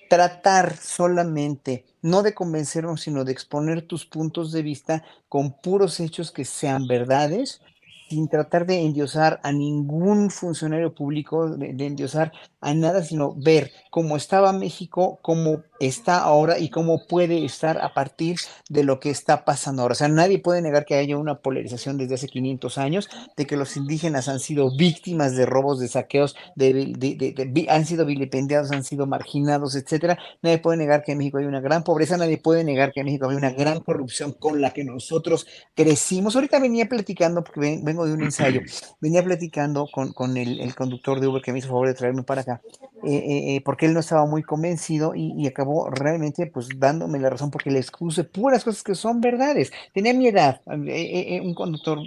[0.08, 6.30] tratar solamente, no de convencernos, sino de exponer tus puntos de vista con puros hechos
[6.30, 7.60] que sean verdades,
[8.09, 14.16] sin tratar de endiosar a ningún funcionario público, de, endiosar a nada, sino ver cómo
[14.16, 18.36] estaba México, cómo está ahora y cómo puede estar a partir
[18.68, 19.92] de lo que está pasando ahora.
[19.92, 23.56] O sea, nadie puede negar que haya una polarización desde hace 500 años, de que
[23.56, 29.06] los indígenas han sido víctimas de robos, de saqueos, de, han sido vilipendiados, han sido
[29.06, 30.18] marginados, etcétera.
[30.42, 33.06] Nadie puede negar que en México hay una gran pobreza, nadie puede negar que en
[33.06, 36.34] México hay una gran corrupción con la que nosotros crecimos.
[36.34, 38.61] Ahorita venía platicando, porque vengo de un ensayo,
[39.00, 42.22] venía platicando con, con el, el, conductor de Uber que me hizo favor de traerme
[42.22, 46.68] para eh, eh, eh, porque él no estaba muy convencido y, y, acabó realmente pues
[46.76, 49.70] dándome la razón porque le expuse puras cosas que son verdades.
[49.94, 51.99] Tenía mi edad, un conductor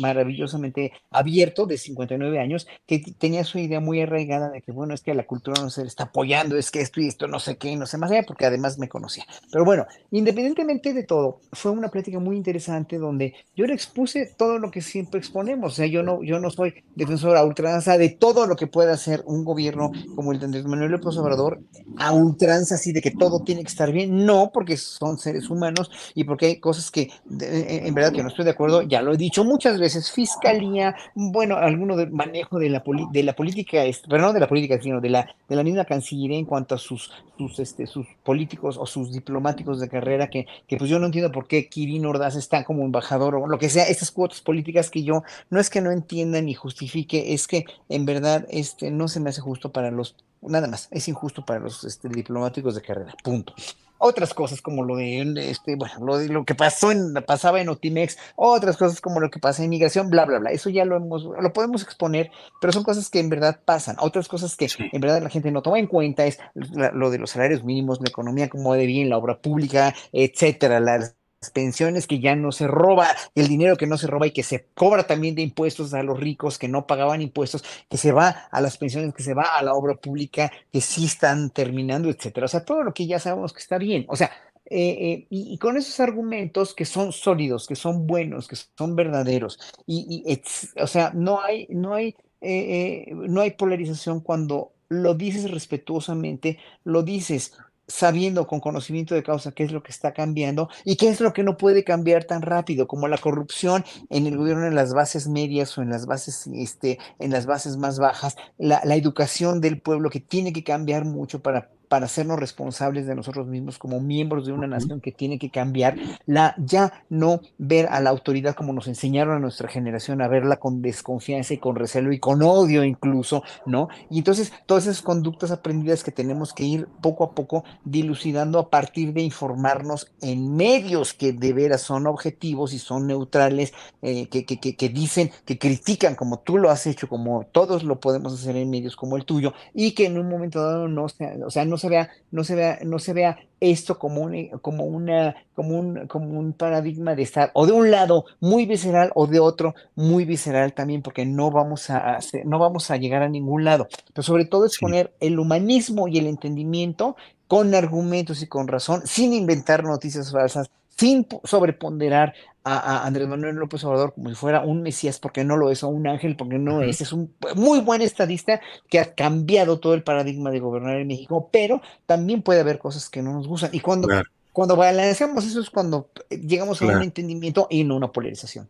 [0.00, 5.02] maravillosamente abierto de 59 años que tenía su idea muy arraigada de que bueno, es
[5.02, 7.56] que la cultura no se le está apoyando, es que esto y esto no sé
[7.56, 9.26] qué, no sé más allá, porque además me conocía.
[9.52, 14.58] Pero bueno, independientemente de todo, fue una plática muy interesante donde yo le expuse todo
[14.58, 15.72] lo que siempre exponemos.
[15.72, 18.92] O sea, yo no, yo no soy defensor a ultranza de todo lo que pueda
[18.92, 21.60] hacer un gobierno como el de Manuel López Obrador,
[21.96, 24.24] a ultranza así de que todo tiene que estar bien.
[24.24, 28.44] No, porque son seres humanos y porque hay cosas que en verdad que no estoy
[28.44, 28.82] de acuerdo.
[28.82, 30.10] Ya lo he dicho muchas veces.
[30.10, 32.82] Fiscalía, bueno, alguno del manejo de la,
[33.12, 36.38] de la política, pero no de la política, sino de la, de la misma Cancillería
[36.38, 40.76] en cuanto a sus, sus, este, sus políticos o sus diplomáticos de carrera, que, que
[40.76, 43.84] pues yo no entiendo por qué Kirin Ordaz está como embajador o lo que sea,
[43.84, 48.04] estas cuotas políticas que yo no es que no entienda ni justifique, es que en
[48.04, 52.08] verdad este, no se me hace justo los, nada más, es injusto para los este,
[52.08, 53.54] diplomáticos de carrera, punto
[53.98, 57.68] otras cosas como lo de este, bueno, lo de lo que pasó en, pasaba en
[57.68, 60.50] Otimex, otras cosas como lo que pasa en migración, bla, bla, bla.
[60.50, 63.96] Eso ya lo hemos, lo podemos exponer, pero son cosas que en verdad pasan.
[63.98, 67.30] Otras cosas que en verdad la gente no toma en cuenta es lo de los
[67.30, 71.17] salarios mínimos, la economía como de bien, la obra pública, etcétera, las
[71.52, 74.66] pensiones que ya no se roba, el dinero que no se roba y que se
[74.74, 78.60] cobra también de impuestos a los ricos que no pagaban impuestos, que se va a
[78.60, 82.46] las pensiones, que se va a la obra pública, que sí están terminando, etcétera.
[82.46, 84.04] O sea, todo lo que ya sabemos que está bien.
[84.08, 84.32] O sea,
[84.66, 89.58] eh, eh, y, con esos argumentos que son sólidos, que son buenos, que son verdaderos,
[89.86, 90.42] y,
[90.78, 97.02] o sea, no hay, no hay, eh, no hay polarización cuando lo dices respetuosamente, lo
[97.02, 97.54] dices
[97.88, 101.32] sabiendo con conocimiento de causa qué es lo que está cambiando y qué es lo
[101.32, 105.26] que no puede cambiar tan rápido, como la corrupción en el gobierno en las bases
[105.26, 109.80] medias o en las bases, este, en las bases más bajas, la, la educación del
[109.80, 114.46] pueblo que tiene que cambiar mucho para para hacernos responsables de nosotros mismos como miembros
[114.46, 118.72] de una nación que tiene que cambiar, la ya no ver a la autoridad como
[118.72, 122.84] nos enseñaron a nuestra generación a verla con desconfianza y con recelo y con odio
[122.84, 123.88] incluso, ¿no?
[124.10, 128.70] Y entonces todas esas conductas aprendidas que tenemos que ir poco a poco dilucidando a
[128.70, 133.72] partir de informarnos en medios que de veras son objetivos y son neutrales,
[134.02, 137.82] eh, que, que, que, que dicen, que critican como tú lo has hecho, como todos
[137.82, 141.08] lo podemos hacer en medios como el tuyo, y que en un momento dado no
[141.44, 144.84] o sea, no se vea, no se vea, no se vea esto como un, como
[144.84, 149.26] una, como un, como un paradigma de estar o de un lado muy visceral o
[149.26, 153.28] de otro muy visceral también, porque no vamos a hacer, no vamos a llegar a
[153.28, 153.88] ningún lado.
[154.12, 157.16] Pero sobre todo es poner el humanismo y el entendimiento
[157.46, 162.34] con argumentos y con razón, sin inventar noticias falsas, sin sobreponderar
[162.76, 165.88] a, Andrés Manuel López Obrador como si fuera un mesías, porque no lo es, o
[165.88, 167.00] un ángel, porque no es.
[167.00, 171.48] Es un muy buen estadista que ha cambiado todo el paradigma de gobernar en México,
[171.52, 173.70] pero también puede haber cosas que no nos gustan.
[173.72, 174.08] Y cuando,
[174.52, 178.68] cuando balanceamos eso es cuando llegamos a un entendimiento y no una polarización.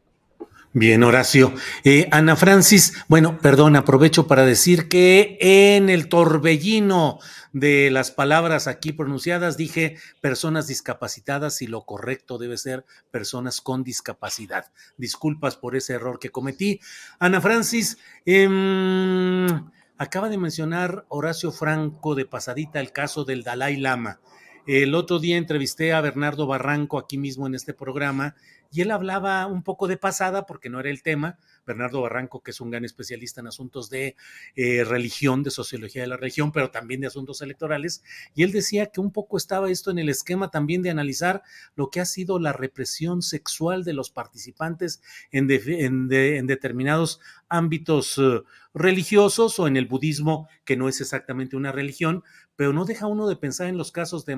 [0.75, 1.55] Bien, Horacio.
[1.83, 7.21] Eh, Ana Francis, bueno, perdón, aprovecho para decir que en el torbellino
[7.55, 13.83] de las palabras aquí pronunciadas dije personas discapacitadas y lo correcto debe ser personas con
[13.83, 14.67] discapacidad.
[14.99, 16.81] Disculpas por ese error que cometí.
[17.19, 17.97] Ana Francis,
[18.27, 19.47] eh,
[19.97, 24.21] acaba de mencionar Horacio Franco de pasadita el caso del Dalai Lama.
[24.67, 28.37] El otro día entrevisté a Bernardo Barranco aquí mismo en este programa
[28.71, 31.39] y él hablaba un poco de pasada porque no era el tema.
[31.67, 34.17] Bernardo Barranco, que es un gran especialista en asuntos de
[34.57, 38.03] eh, religión, de sociología de la religión, pero también de asuntos electorales,
[38.35, 41.43] y él decía que un poco estaba esto en el esquema también de analizar
[41.77, 48.45] lo que ha sido la represión sexual de los participantes en, determinados ámbitos uh,
[48.75, 52.23] religiosos o en el budismo, que no es exactamente una religión,
[52.57, 54.37] pero no deja uno de pensar en los casos de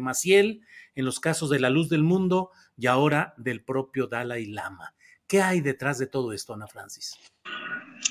[0.00, 0.62] Maciel,
[0.94, 4.94] en los casos de la luz del mundo y ahora del propio Dalai Lama.
[5.26, 7.18] ¿Qué hay detrás de todo esto, Ana Francis?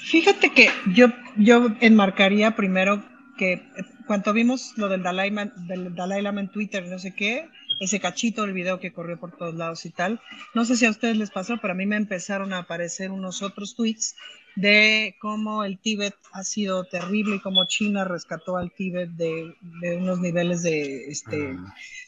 [0.04, 1.08] Fíjate que yo,
[1.38, 3.04] yo enmarcaría primero
[3.38, 3.64] que
[4.06, 5.34] cuando vimos lo del Dalai,
[5.68, 7.50] del Dalai Lama en Twitter, no sé qué,
[7.80, 10.20] ese cachito del video que corrió por todos lados y tal,
[10.54, 13.42] no sé si a ustedes les pasó, pero a mí me empezaron a aparecer unos
[13.42, 14.16] otros tweets
[14.58, 19.98] de cómo el Tíbet ha sido terrible y cómo China rescató al Tíbet de, de
[19.98, 21.56] unos niveles de, este,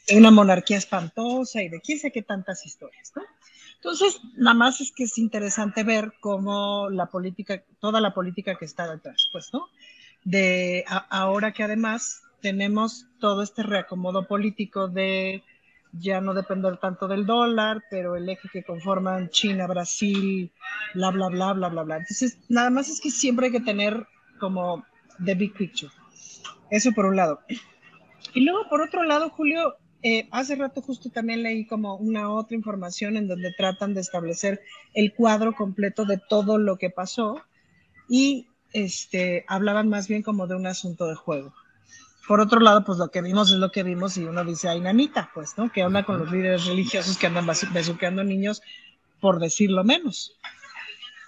[0.07, 3.21] de una monarquía espantosa y de quién sé qué tantas historias, ¿no?
[3.75, 8.65] Entonces, nada más es que es interesante ver cómo la política, toda la política que
[8.65, 9.67] está detrás, pues, ¿no?
[10.23, 15.43] De ahora que además tenemos todo este reacomodo político de
[15.91, 20.51] ya no depender tanto del dólar, pero el eje que conforman China, Brasil,
[20.93, 21.97] bla, bla, bla, bla, bla, bla.
[21.97, 24.07] Entonces, nada más es que siempre hay que tener
[24.39, 24.85] como
[25.23, 25.91] the big picture.
[26.69, 27.39] Eso por un lado.
[28.33, 32.55] Y luego, por otro lado, Julio, eh, hace rato justo también leí como una otra
[32.55, 34.61] información en donde tratan de establecer
[34.93, 37.41] el cuadro completo de todo lo que pasó
[38.07, 41.53] y este, hablaban más bien como de un asunto de juego.
[42.30, 44.82] Por otro lado, pues lo que vimos es lo que vimos y uno dice, ay,
[44.82, 45.71] nanita, pues, ¿no?
[45.71, 48.61] Que habla con los líderes religiosos que andan besuqueando niños,
[49.19, 50.38] por decirlo menos.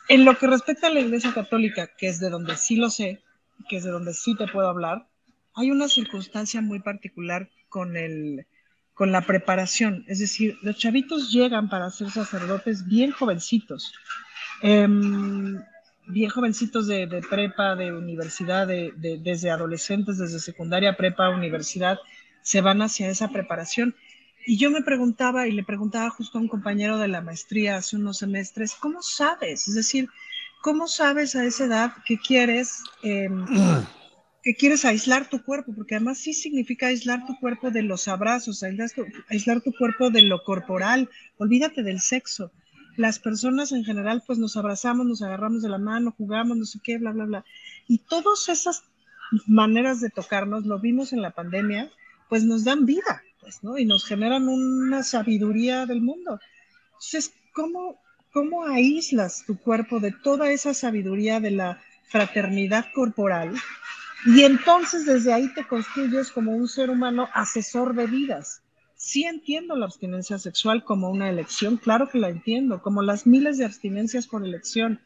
[0.10, 3.20] En lo que respecta a la Iglesia Católica, que es de donde sí lo sé,
[3.68, 5.08] que es de donde sí te puedo hablar,
[5.56, 8.46] hay una circunstancia muy particular con, el,
[8.94, 10.06] con la preparación.
[10.08, 13.92] Es decir, los chavitos llegan para ser sacerdotes bien jovencitos.
[14.62, 15.60] Em,
[16.08, 22.00] bien jovencitos de, prepa, de universidad, de, desde adolescentes, desde secundaria, prepa, universidad,
[22.42, 23.96] se van hacia esa preparación.
[24.46, 27.96] Y yo me preguntaba, y le preguntaba justo a un compañero de la maestría hace
[27.96, 29.68] unos semestres, ¿cómo sabes?
[29.68, 30.10] Es decir,
[30.62, 33.46] ¿cómo sabes a esa edad que quieres, em,
[34.44, 35.74] que quieres aislar tu cuerpo?
[35.76, 40.44] Porque además sí significa aislar tu cuerpo de los abrazos, aislar tu cuerpo de lo
[40.44, 42.52] corporal, olvídate del sexo
[43.02, 46.80] las personas en general pues nos abrazamos, nos agarramos de la mano, jugamos, no sé
[46.84, 47.46] qué, bla, bla, bla.
[47.88, 48.84] Y todas esas
[49.48, 51.92] maneras de tocarnos, lo vimos en la pandemia,
[52.30, 53.78] pues nos dan vida, pues, ¿no?
[53.78, 56.40] Y nos generan una sabiduría del mundo.
[56.94, 58.00] Entonces, ¿cómo,
[58.32, 63.54] cómo aíslas tu cuerpo de toda esa sabiduría de la fraternidad corporal?
[64.26, 68.61] Y entonces desde ahí te construyes como un ser humano asesor de vidas
[69.02, 73.58] sí entiendo la abstinencia sexual como una elección, claro que la entiendo, como las miles
[73.58, 75.00] de abstinencias por elección,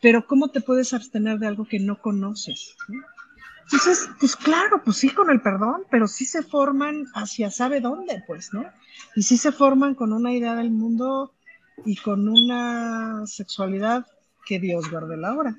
[0.00, 2.76] pero ¿cómo te puedes abstener de algo que no conoces?
[3.64, 8.22] Entonces, pues claro, pues sí con el perdón, pero sí se forman hacia sabe dónde,
[8.24, 8.64] pues, ¿no?
[9.16, 11.34] Y sí se forman con una idea del mundo
[11.84, 14.06] y con una sexualidad
[14.46, 15.56] que Dios guarde la hora.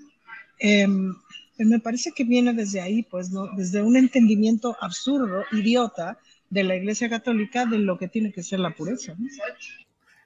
[0.60, 1.14] Em,
[1.58, 3.48] me parece que viene desde ahí, pues, ¿no?
[3.58, 6.18] Desde un entendimiento absurdo, idiota,
[6.50, 9.16] de la Iglesia Católica de lo que tiene que ser la pureza.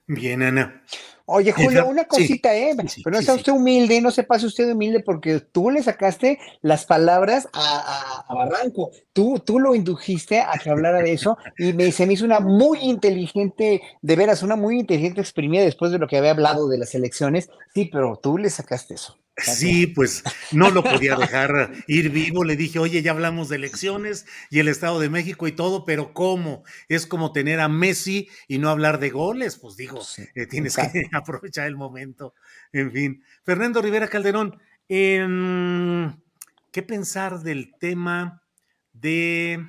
[0.07, 0.84] Bien, Ana.
[1.26, 2.76] Oye, Julio, una cosita, ¿eh?
[2.76, 6.86] Pero no sea usted humilde, no se pase usted humilde, porque tú le sacaste las
[6.86, 8.91] palabras a, Barranco.
[9.13, 12.41] Tú, tú lo indujiste a que hablara de eso y me, se me hizo una
[12.41, 16.78] muy inteligente, de veras, una muy inteligente exprimida después de lo que había hablado de
[16.78, 17.49] las elecciones.
[17.74, 19.22] Sí, pero tú le sacaste eso.
[19.38, 22.43] Sí, pues no lo podía dejar ir vivo.
[22.43, 26.13] Le dije, oye, ya hablamos de elecciones y el Estado de México y todo, pero
[26.13, 26.63] ¿cómo?
[26.88, 29.57] Es como tener a Messi y no hablar de goles.
[29.57, 30.01] Pues digo,
[30.36, 32.36] eh, tienes que aprovechar el momento.
[32.71, 33.23] En fin.
[33.43, 36.15] Fernando Rivera Calderón, em,
[36.71, 38.43] ¿qué pensar del tema
[38.93, 39.65] de...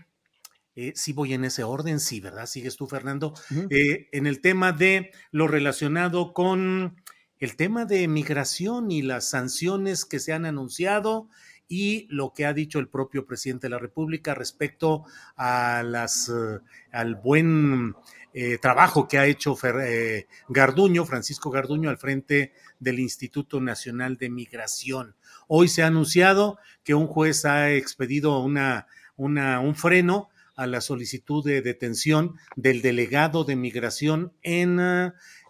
[0.76, 2.46] Eh, si voy en ese orden, sí, ¿verdad?
[2.46, 3.32] Sigues tú, Fernando.
[3.70, 6.96] Eh, en el tema de lo relacionado con
[7.40, 11.28] el tema de migración y las sanciones que se han anunciado
[11.68, 15.04] y lo que ha dicho el propio presidente de la República respecto
[15.36, 16.60] a las, eh,
[16.92, 17.94] al buen
[18.32, 24.30] eh, trabajo que ha hecho eh, Garduño, Francisco Garduño, al frente del Instituto Nacional de
[24.30, 25.16] Migración.
[25.48, 30.80] Hoy se ha anunciado que un juez ha expedido una, una, un freno a la
[30.80, 34.78] solicitud de detención del delegado de migración en,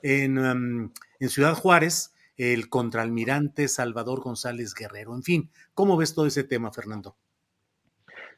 [0.02, 0.92] en um,
[1.24, 5.14] en Ciudad Juárez, el contraalmirante Salvador González Guerrero.
[5.14, 7.16] En fin, ¿cómo ves todo ese tema, Fernando?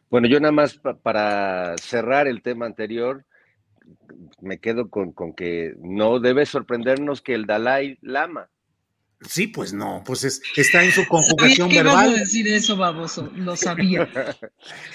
[0.08, 3.24] Bueno, yo nada más para cerrar el tema anterior,
[4.40, 8.48] me quedo con, que no debe sorprendernos que el Dalai Lama.
[9.22, 12.08] Sí, pues no, pues está en su conjugación verbal.
[12.08, 14.08] Ibas a decir eso, baboso, lo sabía.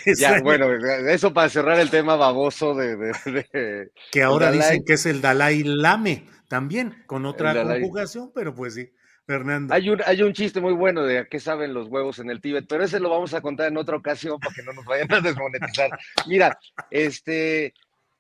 [0.05, 0.67] ya, bueno,
[1.09, 3.89] eso para cerrar el tema baboso de.
[4.11, 8.91] que ahora dicen que es el Dalai Lame también, con otra conjugación, pero pues sí.
[9.25, 9.73] Fernando.
[9.73, 12.65] Hay un, hay un chiste muy bueno de qué saben los huevos en el Tíbet,
[12.67, 15.21] pero ese lo vamos a contar en otra ocasión para que no nos vayan a
[15.21, 15.91] desmonetizar.
[16.27, 17.73] Mira, este,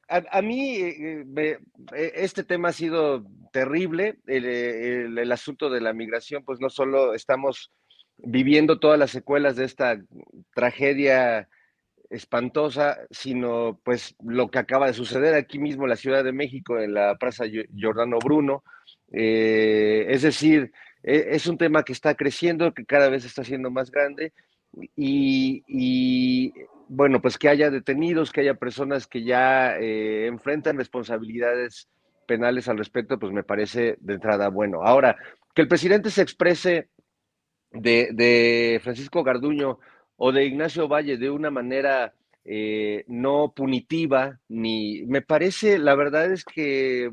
[0.07, 4.45] a, mí eh, eh, este tema ha sido terrible, el,
[5.17, 7.73] el, asunto de la migración, pues no solo estamos
[8.15, 9.99] viviendo todas las secuelas de esta
[10.55, 11.49] tragedia
[12.11, 16.77] espantosa, sino pues lo que acaba de suceder aquí mismo en la Ciudad de México,
[16.77, 18.63] en la Plaza Giordano Bruno.
[19.13, 20.71] Eh, es decir,
[21.03, 24.33] e, es un tema que está creciendo, que cada vez está siendo más grande
[24.95, 26.53] y,
[26.87, 31.87] bueno, pues que haya detenidos, que haya personas que ya eh, enfrentan responsabilidades
[32.27, 34.83] penales al respecto, pues me parece de entrada bueno.
[34.83, 35.17] Ahora,
[35.53, 36.89] que el presidente se exprese
[37.71, 39.79] de, de Francisco Garduño
[40.23, 42.13] o de Ignacio Valle de una manera
[42.45, 47.11] eh, no punitiva, ni me parece, la verdad es que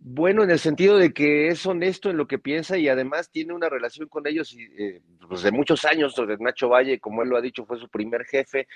[0.00, 3.52] bueno, en el sentido de que es honesto en lo que piensa y además tiene
[3.52, 6.16] una relación con ellos eh, pues de muchos años.
[6.16, 8.66] De Nacho Valle, como él lo ha dicho, fue su primer jefe.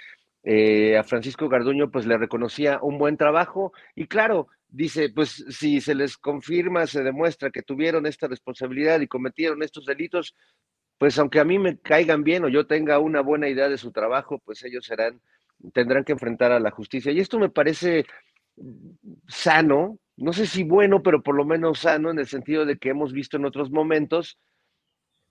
[0.44, 5.80] Eh, a Francisco Garduño, pues le reconocía un buen trabajo y claro, dice, pues si
[5.80, 10.34] se les confirma, se demuestra que tuvieron esta responsabilidad y cometieron estos delitos,
[10.98, 13.92] pues aunque a mí me caigan bien o yo tenga una buena idea de su
[13.92, 15.20] trabajo, pues ellos serán,
[15.72, 17.12] tendrán que enfrentar a la justicia.
[17.12, 18.06] Y esto me parece
[19.28, 22.90] sano, no sé si bueno, pero por lo menos sano en el sentido de que
[22.90, 24.38] hemos visto en otros momentos,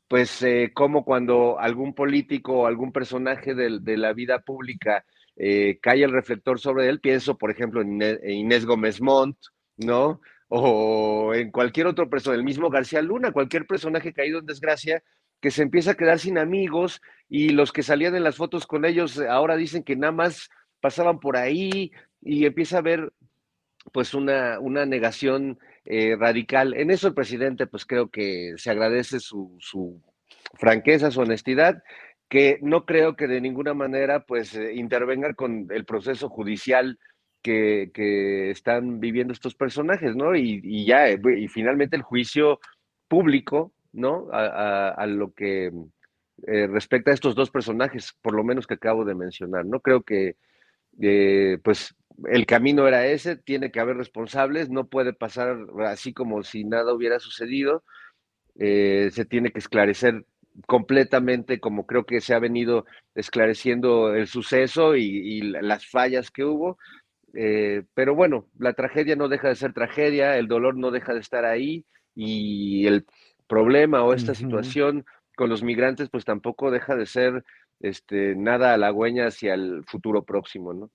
[0.07, 5.05] pues eh, como cuando algún político o algún personaje de, la vida pública
[5.35, 9.37] eh, cae el reflector sobre él, pienso por ejemplo en Inés Gómez Montt,
[9.77, 10.21] ¿no?
[10.49, 15.01] O en cualquier otro persona, el mismo García Luna, cualquier personaje caído en desgracia,
[15.43, 18.85] que se empieza a quedar sin amigos y los que salían en las fotos con
[18.85, 21.91] ellos ahora dicen que nada más pasaban por ahí
[22.21, 23.11] y empieza a haber
[23.91, 26.73] pues una, una negación eh, radical.
[26.75, 30.01] En eso el presidente, pues creo que se agradece su, su,
[30.53, 31.83] franqueza, su honestidad,
[32.29, 36.97] que no creo que de ninguna manera pues eh, intervenga con el proceso judicial
[37.41, 40.37] que, que, están viviendo estos personajes, ¿no?
[40.37, 42.61] Y, y ya, eh, y finalmente el juicio
[43.09, 44.27] público, ¿no?
[44.31, 45.71] A, lo que
[46.45, 49.79] respecta a estos dos personajes, por lo menos que acabo de mencionar, ¿no?
[49.79, 50.35] Creo que,
[51.63, 56.63] pues, el camino era ese, tiene que haber responsables, no puede pasar así como si
[56.63, 57.83] nada hubiera sucedido,
[58.59, 60.25] eh, se tiene que esclarecer
[60.67, 62.85] completamente como creo que se ha venido
[63.15, 66.77] esclareciendo el suceso y, las fallas que hubo.
[67.33, 71.19] Eh, pero bueno, la tragedia no deja de ser tragedia, el dolor no deja de
[71.19, 71.85] estar ahí
[72.15, 73.05] y el
[73.53, 77.43] problema o esta situación con los migrantes pues tampoco deja de ser
[77.79, 80.89] este, nada halagüeña hacia el futuro próximo, ¿no?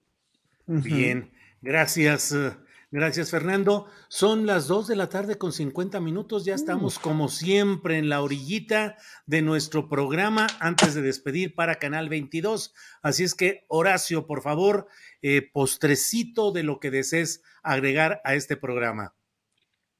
[0.66, 1.30] Bien,
[1.62, 2.32] gracias.
[2.32, 2.50] Eh,
[2.90, 3.86] gracias, Fernando.
[4.08, 6.44] Son las 2 de la tarde con 50 minutos.
[6.44, 8.96] Ya estamos, como siempre, en la orillita
[9.26, 12.74] de nuestro programa antes de despedir para Canal 22.
[13.02, 14.88] Así es que, Horacio, por favor,
[15.22, 19.14] eh, postrecito de lo que desees agregar a este programa.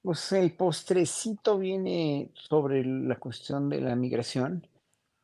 [0.03, 4.67] Pues el postrecito viene sobre la cuestión de la migración.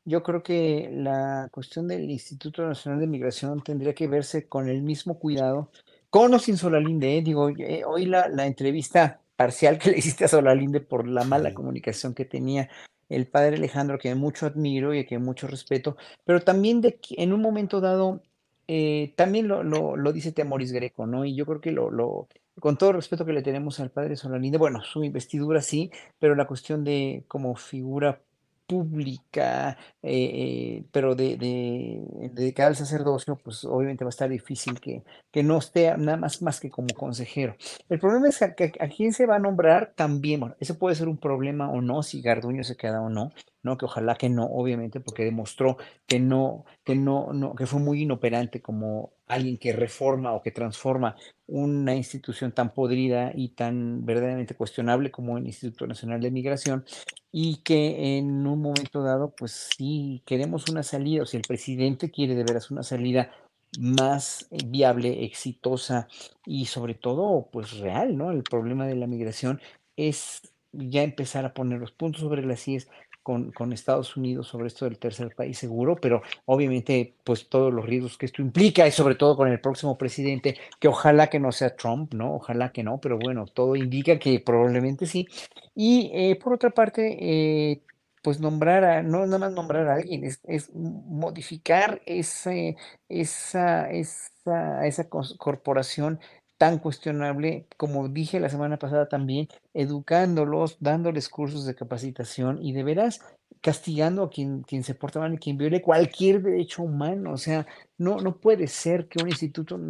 [0.05, 4.83] Yo creo que la cuestión del Instituto Nacional de Migración tendría que verse con el
[4.83, 5.71] mismo cuidado,
[6.11, 7.19] con o sin Solalinde.
[7.19, 7.23] ¿eh?
[7.23, 11.55] Digo, eh, hoy la, la, entrevista parcial que le hiciste a Solalinde por la mala
[11.55, 12.69] comunicación que tenía
[13.09, 17.33] el padre Alejandro, que mucho admiro y que mucho respeto, pero también de que en
[17.33, 18.23] un momento dado,
[18.69, 21.25] eh, también lo, lo, lo, dice Temoris Greco, ¿no?
[21.25, 22.29] Y yo creo que lo, lo,
[22.61, 26.35] con todo el respeto que le tenemos al padre Solalinde, bueno, su investidura sí, pero
[26.35, 28.21] la cuestión de como figura
[28.67, 34.81] pública, eh, eh, pero de, de, dedicada al sacerdocio, pues obviamente va a estar difícil
[34.81, 37.57] que, que no esté nada más, más que como consejero.
[37.89, 41.09] El problema es que a, quién se va a nombrar también, bueno, ese puede ser
[41.09, 43.33] un problema o no, si Garduño se queda o no,
[43.65, 43.77] ¿no?
[43.77, 48.03] Que ojalá que no, obviamente, porque demostró que no, que no, no, que fue muy
[48.03, 54.55] inoperante como alguien que reforma o que transforma una institución tan podrida y tan verdaderamente
[54.55, 56.85] cuestionable como el Instituto Nacional de Migración
[57.33, 62.11] y que en un momento dado, pues sí, queremos una salida, o si el presidente
[62.11, 63.33] quiere de veras una salida
[63.79, 66.07] más eh, viable, exitosa
[66.47, 68.31] y sobre todo, pues real, ¿no?
[68.31, 69.61] El problema de la migración
[69.97, 72.89] es ya empezar a poner los puntos sobre las IES
[73.25, 78.19] con, Estados Unidos sobre esto del tercer país seguro, pero obviamente pues todos los riesgos
[78.19, 81.75] que esto implica y sobre todo con el próximo presidente, que ojalá que no sea
[81.75, 82.35] Trump, ¿no?
[82.37, 85.27] Ojalá que no, pero bueno, todo indica que probablemente sí.
[85.75, 87.83] Y eh, por otra parte, eh,
[88.23, 92.77] pues nombrar a, no nada más nombrar a alguien, es, es modificar ese,
[93.09, 96.21] esa, esa, esa corporación
[96.59, 102.85] tan cuestionable, como dije la semana pasada también, educándolos, dándoles cursos de capacitación y de
[102.85, 103.21] veras
[103.65, 107.33] castigando a quien, quien se porta mal y quien viole cualquier derecho humano.
[107.33, 109.81] O sea, no, no puede ser que un instituto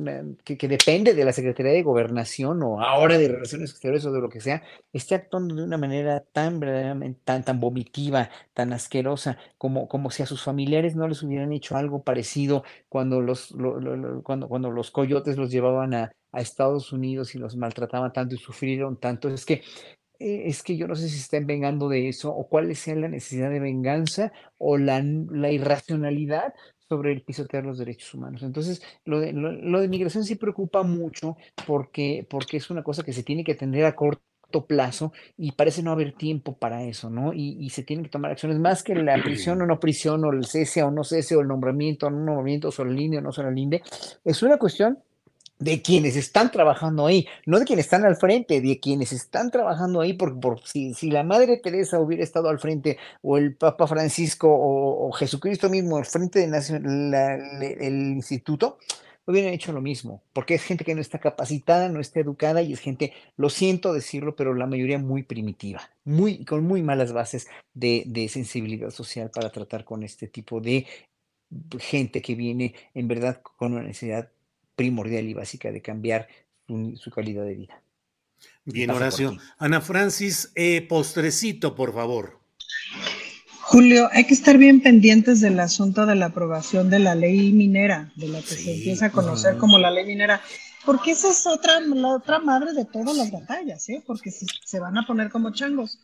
[0.45, 4.21] que, que, depende de la Secretaría de Gobernación o ahora de Relaciones Exteriores o de
[4.21, 4.63] lo que sea,
[4.93, 10.23] esté actuando de una manera tan verdaderamente, tan, tan vomitiva, tan asquerosa, como, como si
[10.23, 14.71] a sus familiares no les hubieran hecho algo parecido cuando los, lo, lo, cuando, cuando
[14.71, 19.29] los coyotes los llevaban a, a Estados Unidos y los maltrataban tanto y sufrieron tanto.
[19.29, 19.63] Es que
[20.19, 22.95] eh, es que yo no sé si se están vengando de eso o cuál sea
[22.95, 26.55] la necesidad de venganza o la, la irracionalidad
[26.89, 28.43] sobre el pisotear los derechos humanos.
[28.43, 33.13] Entonces, lo de, lo, de migración sí preocupa mucho porque, porque es una cosa que
[33.13, 37.33] se tiene que atender a corto plazo y parece no haber tiempo para eso, ¿no?
[37.35, 40.45] Y, se tienen que tomar acciones más que la prisión o no prisión o el
[40.45, 43.31] cese o no cese o el nombramiento o no nombramiento, o el linde o no
[43.37, 43.83] el linde.
[44.25, 44.99] Es una cuestión
[45.59, 50.01] de quienes están trabajando ahí, no de quienes están al frente, de quienes están trabajando
[50.01, 53.87] ahí, porque por, si, si, la Madre Teresa hubiera estado al frente, o el Papa
[53.87, 58.79] Francisco, o, Jesucristo mismo al frente del instituto,
[59.27, 62.73] hubieran hecho lo mismo, porque es gente que no está capacitada, no está educada y
[62.73, 67.47] es gente, lo siento decirlo, pero la mayoría muy primitiva, muy, con muy malas bases
[67.73, 70.87] de, de sensibilidad social para tratar con este tipo de
[71.79, 74.31] gente que viene en verdad con una necesidad
[74.77, 76.29] primordial y básica de cambiar
[76.67, 77.83] su, calidad de vida.
[78.65, 79.37] Bien, Horacio.
[79.59, 82.41] Ana Francis, eh, postrecito, por favor.
[83.63, 88.13] Julio, hay que estar bien pendientes del asunto de la aprobación de la ley minera,
[88.17, 90.43] de la que se empieza a conocer como la ley minera,
[90.85, 94.03] porque esa es otra, la otra madre de todas las batallas, ¿eh?
[94.07, 95.99] porque se, se van a poner como changos.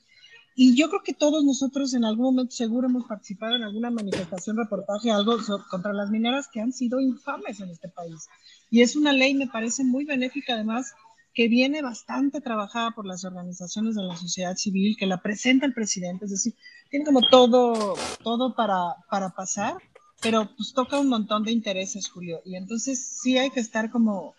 [0.63, 4.59] Y yo creo que todos nosotros en algún momento seguro hemos participado en alguna manifestación,
[4.59, 5.39] reportaje, algo
[5.71, 8.29] contra las mineras que han sido infames en este país.
[8.69, 10.93] Y es una ley, me parece muy benéfica además,
[11.33, 15.73] que viene bastante trabajada por las organizaciones de la sociedad civil, que la presenta el
[15.73, 16.55] presidente, es decir,
[16.91, 19.77] tiene como todo, todo para, para pasar,
[20.21, 22.43] pero pues toca un montón de intereses, Julio.
[22.45, 24.35] Y entonces sí hay que estar como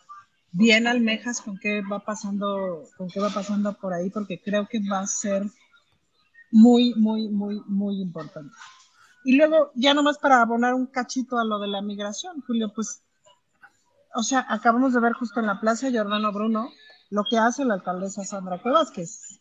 [0.51, 4.87] bien almejas con qué va pasando, con qué va pasando por ahí, porque creo que
[4.87, 5.49] va a ser
[6.51, 8.53] muy, muy, muy, muy importante.
[9.23, 13.03] Y luego, ya nomás para abonar un cachito a lo de la migración, Julio, pues,
[14.15, 16.69] o sea, acabamos de ver justo en la Plaza Giordano Bruno
[17.09, 19.39] lo que hace la alcaldesa Sandra Cuevas, que es,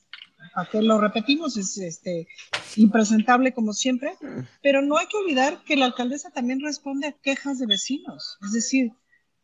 [0.55, 2.29] a que lo repetimos, es este,
[2.77, 4.17] impresentable como siempre,
[4.63, 8.53] pero no hay que olvidar que la alcaldesa también responde a quejas de vecinos, es
[8.53, 8.93] decir,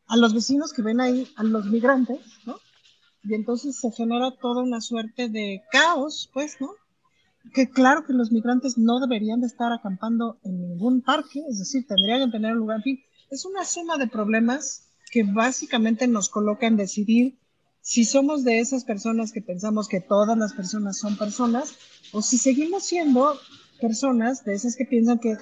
[0.08, 2.58] a los vecinos que ven ahí, a los migrantes, ¿no?
[3.22, 6.70] Y entonces se genera toda una suerte de caos, pues, ¿no?
[7.52, 11.86] Que claro que los migrantes no deberían de estar acampando en ningún parque, es decir,
[11.86, 12.78] tendrían que tener un lugar.
[12.78, 17.38] En fin, es una suma de problemas que básicamente nos coloca en decidir
[17.80, 21.76] si somos de esas personas que pensamos que todas las personas son personas
[22.12, 23.38] o si seguimos siendo
[23.80, 25.36] personas de esas que piensan que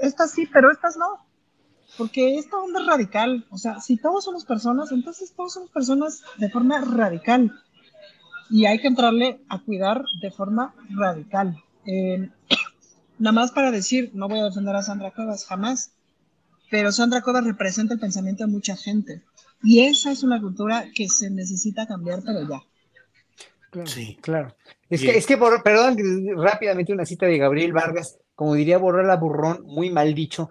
[0.00, 1.26] estas sí, pero estas no.
[1.98, 3.46] Porque esta onda es radical.
[3.50, 7.52] O sea, si todos somos personas, entonces todos somos personas de forma radical
[8.50, 11.62] y hay que entrarle a cuidar de forma radical.
[11.86, 12.28] Eh,
[13.18, 15.92] nada más para decir, no voy a defender a Sandra Cuevas jamás,
[16.70, 19.22] pero Sandra Cuevas representa el pensamiento de mucha gente
[19.62, 22.62] y esa es una cultura que se necesita cambiar, pero ya.
[23.70, 24.54] Claro, sí, claro.
[24.90, 25.96] Es que, es que perdón,
[26.36, 30.50] rápidamente una cita de Gabriel Vargas, como diría Borrella Burrón, muy mal dicho,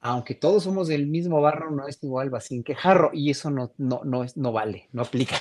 [0.00, 3.72] aunque todos somos del mismo barro, no es igual vacín que jarro, y eso no,
[3.76, 5.36] no, no, es, no vale, no aplica.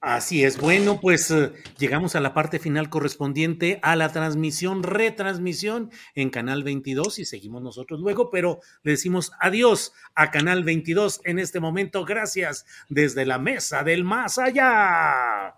[0.00, 0.58] Así es.
[0.58, 6.64] Bueno, pues eh, llegamos a la parte final correspondiente a la transmisión, retransmisión en Canal
[6.64, 12.06] 22 y seguimos nosotros luego, pero le decimos adiós a Canal 22 en este momento.
[12.06, 15.56] Gracias desde la mesa del más allá.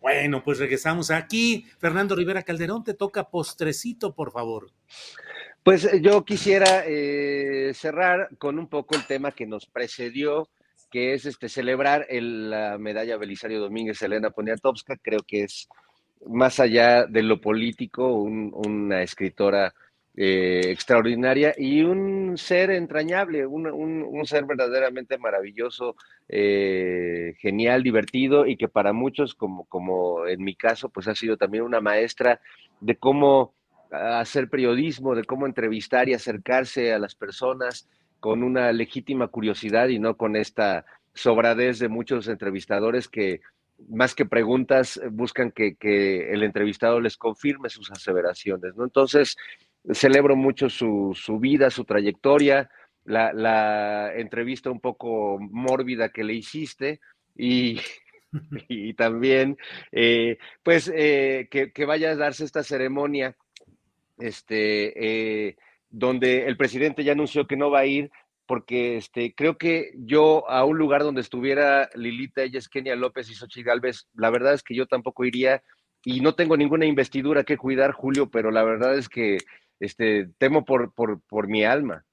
[0.00, 1.66] Bueno, pues regresamos aquí.
[1.78, 4.70] Fernando Rivera Calderón, te toca postrecito, por favor.
[5.62, 10.48] Pues eh, yo quisiera eh, cerrar con un poco el tema que nos precedió
[10.90, 14.96] que es este, celebrar la medalla Belisario Domínguez Elena Poniatowska.
[14.96, 15.68] Creo que es
[16.26, 19.74] más allá de lo político, una escritora
[20.20, 25.94] eh, extraordinaria y un ser entrañable, un, ser verdaderamente maravilloso,
[26.28, 31.36] eh, genial, divertido y que para muchos, como, como en mi caso, pues ha sido
[31.36, 32.40] también una maestra
[32.80, 33.54] de cómo
[33.92, 37.88] hacer periodismo, de cómo entrevistar y acercarse a las personas,
[38.20, 43.40] con una legítima curiosidad y no con esta sobradez de muchos entrevistadores que
[43.88, 45.76] más que preguntas buscan que,
[46.32, 48.84] el entrevistado les confirme sus aseveraciones, ¿no?
[48.84, 49.36] Entonces,
[49.92, 52.70] celebro mucho su, vida, su trayectoria,
[53.04, 57.00] la, entrevista un poco mórbida que le hiciste
[57.36, 57.80] y,
[58.68, 59.56] y también,
[59.92, 63.36] eh, pues, eh, que, que, vaya a darse esta ceremonia,
[64.18, 65.56] este, eh,
[65.90, 68.10] donde el presidente ya anunció que no va a ir,
[68.46, 73.28] porque este, creo que yo a un lugar donde estuviera Lilita, ella es Kenia López
[73.30, 75.62] y Xochitl Galvez, la verdad es que yo tampoco iría
[76.02, 79.38] y no tengo ninguna investidura que cuidar, Julio, pero la verdad es que
[79.80, 82.04] este, temo por, por, por mi alma.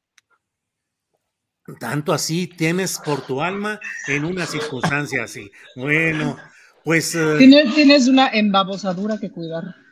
[1.80, 5.49] Tanto así tienes por tu alma en una circunstancia así.
[5.76, 6.38] Bueno,
[6.84, 7.15] pues...
[7.15, 9.84] Eh, tienes, tienes una embabosadura que cuidar.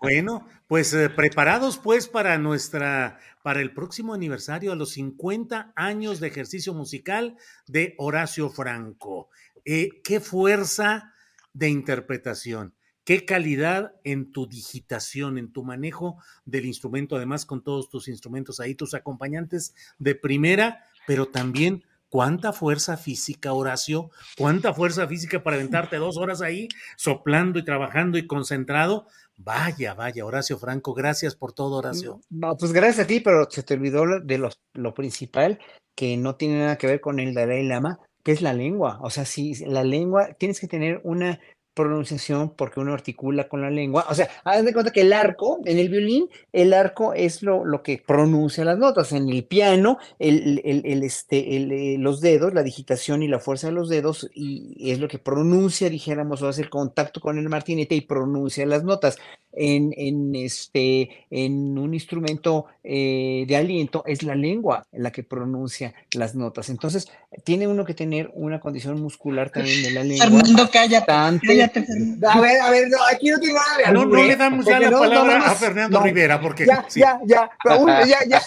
[0.00, 6.20] Bueno, pues eh, preparados pues para nuestra, para el próximo aniversario a los 50 años
[6.20, 7.36] de ejercicio musical
[7.66, 9.28] de Horacio Franco.
[9.64, 11.12] eh, qué fuerza
[11.52, 17.90] de interpretación, qué calidad en tu digitación, en tu manejo del instrumento, además con todos
[17.90, 25.06] tus instrumentos ahí, tus acompañantes de primera, pero también cuánta fuerza física, Horacio, cuánta fuerza
[25.06, 29.06] física para aventarte dos horas ahí soplando y trabajando y concentrado.
[29.36, 32.20] Vaya, vaya, Horacio Franco, gracias por todo, Horacio.
[32.28, 35.60] No, pues gracias a ti, pero se te olvidó de lo, lo principal,
[35.94, 38.98] que no tiene nada que ver con el Dalai Lama, que es la lengua.
[39.00, 41.38] O sea, si la lengua, tienes que tener una
[41.78, 44.04] pronunciación porque uno articula con la lengua.
[44.10, 47.64] O sea, haz de cuenta que el arco, en el violín, el arco es lo,
[47.64, 49.12] lo que pronuncia las notas.
[49.12, 53.68] En el piano, el, el, el este, eh, los dedos, la digitación y la fuerza
[53.68, 57.48] de los dedos, y es lo que pronuncia, dijéramos, o hace el contacto con el
[57.48, 59.18] martinete y pronuncia las notas.
[59.52, 65.94] En, en, este, en un instrumento eh, de aliento es la lengua la que pronuncia
[66.12, 66.68] las notas.
[66.68, 67.10] Entonces,
[67.44, 70.26] tiene uno que tener una condición muscular también de la lengua.
[70.26, 71.12] Armando, cállate.
[71.12, 74.80] A ver, a ver, no, aquí no tiene nada de No, no le damos ya
[74.80, 76.66] la palabra a Fernando Rivera, porque.
[76.66, 78.42] Ya, ya, ya, Raúl, ya, ya,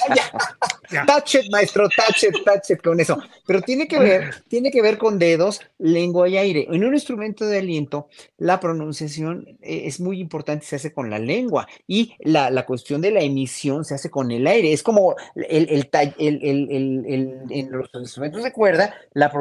[0.90, 1.06] ya.
[1.06, 3.18] Touch it, maestro, touch it, touch it con eso.
[3.46, 6.68] Pero tiene que ver, tiene que ver con dedos, lengua y aire.
[6.70, 11.20] En un instrumento de aliento, la pronunciación eh, es muy importante, se hace con la
[11.20, 11.68] lengua.
[11.88, 14.74] Y la, la cuestión de la emisión se hace con el aire.
[14.74, 19.32] Es como el, el, el, en los instrumentos de cuerda, la,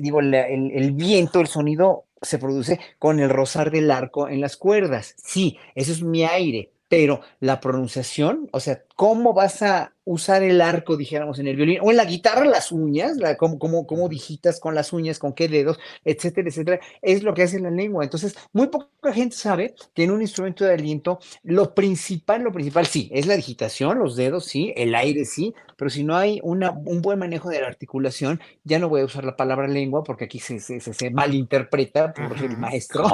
[0.00, 4.56] digo, la, el viento, el sonido se produce con el rozar del arco en las
[4.56, 5.14] cuerdas.
[5.22, 10.60] Sí, eso es mi aire, pero la pronunciación, o sea, ¿cómo vas a usar el
[10.60, 14.08] arco, dijéramos, en el violín, o en la guitarra, las uñas, la, cómo, cómo, cómo
[14.08, 18.04] digitas con las uñas, con qué dedos, etcétera, etcétera, es lo que hace la lengua.
[18.04, 22.86] Entonces, muy poca gente sabe que en un instrumento de aliento, lo principal, lo principal,
[22.86, 26.70] sí, es la digitación, los dedos, sí, el aire, sí, pero si no hay una,
[26.70, 30.24] un buen manejo de la articulación, ya no voy a usar la palabra lengua, porque
[30.24, 33.04] aquí se, se, se, malinterpreta por el maestro.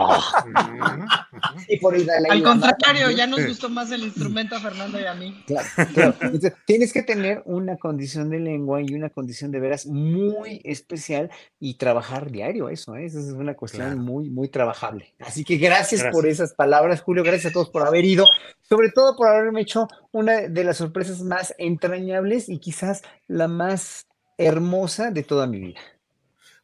[1.68, 5.14] y por el Al contrario, ya nos gustó más el instrumento a Fernando y a
[5.14, 5.43] mí.
[5.47, 10.61] Claro, Entonces, tienes que tener una condición de lengua y una condición de veras muy
[10.64, 13.05] especial y trabajar diario eso, ¿eh?
[13.05, 15.14] Esa es una cuestión muy, muy trabajable.
[15.19, 18.27] Así que gracias, gracias, por esas palabras, Julio, gracias a todos por haber ido,
[18.61, 24.07] sobre todo por haberme hecho una de las sorpresas más entrañables y quizás la más
[24.39, 25.81] hermosa de toda mi vida.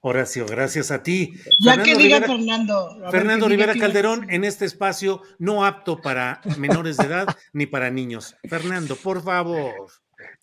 [0.06, 1.32] Horacio, gracias a ti.
[1.58, 3.10] Ya Fernando que diga Rivera, Fernando.
[3.10, 8.36] Fernando Rivera Calderón en este espacio no apto para menores de edad ni para niños.
[8.46, 9.72] Fernando, por favor.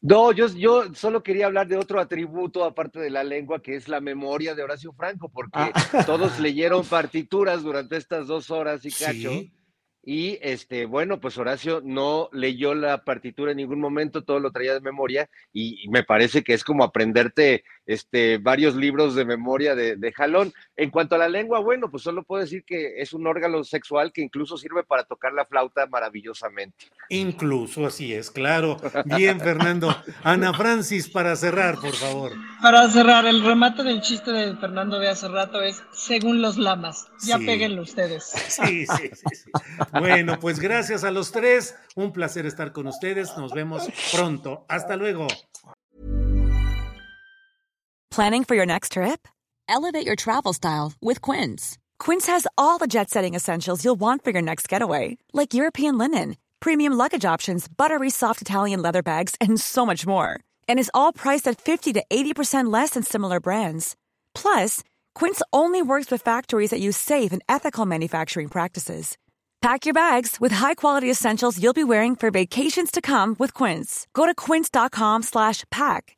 [0.01, 3.87] No, yo, yo solo quería hablar de otro atributo aparte de la lengua, que es
[3.87, 6.03] la memoria de Horacio Franco, porque ah.
[6.07, 9.29] todos leyeron partituras durante estas dos horas y cacho.
[9.29, 9.53] ¿Sí?
[10.03, 14.73] Y este, bueno, pues Horacio no leyó la partitura en ningún momento, todo lo traía
[14.73, 19.75] de memoria, y, y me parece que es como aprenderte este, varios libros de memoria
[19.75, 20.53] de, de, jalón.
[20.75, 24.11] En cuanto a la lengua, bueno, pues solo puedo decir que es un órgano sexual
[24.13, 26.87] que incluso sirve para tocar la flauta maravillosamente.
[27.09, 28.77] Incluso, así es, claro.
[29.05, 29.95] Bien, Fernando.
[30.23, 32.31] Ana Francis, para cerrar, por favor.
[32.61, 37.07] Para cerrar, el remate del chiste de Fernando de hace rato es según los lamas.
[37.25, 37.45] Ya sí.
[37.45, 38.23] péguenlo ustedes.
[38.47, 39.51] Sí, sí, sí, sí.
[39.93, 41.75] Bueno, pues gracias a los tres.
[41.95, 43.35] Un placer estar con ustedes.
[43.37, 44.65] Nos vemos pronto.
[44.69, 45.27] Hasta luego.
[48.09, 49.27] Planning for your next trip?
[49.69, 51.77] Elevate your travel style with Quince.
[51.97, 55.97] Quince has all the jet setting essentials you'll want for your next getaway, like European
[55.97, 60.39] linen, premium luggage options, buttery soft Italian leather bags, and so much more.
[60.67, 63.95] And is all priced at 50 to 80% less than similar brands.
[64.35, 64.83] Plus,
[65.15, 69.17] Quince only works with factories that use safe and ethical manufacturing practices.
[69.61, 74.07] Pack your bags with high-quality essentials you'll be wearing for vacations to come with Quince.
[74.15, 76.17] Go to quince.com slash pack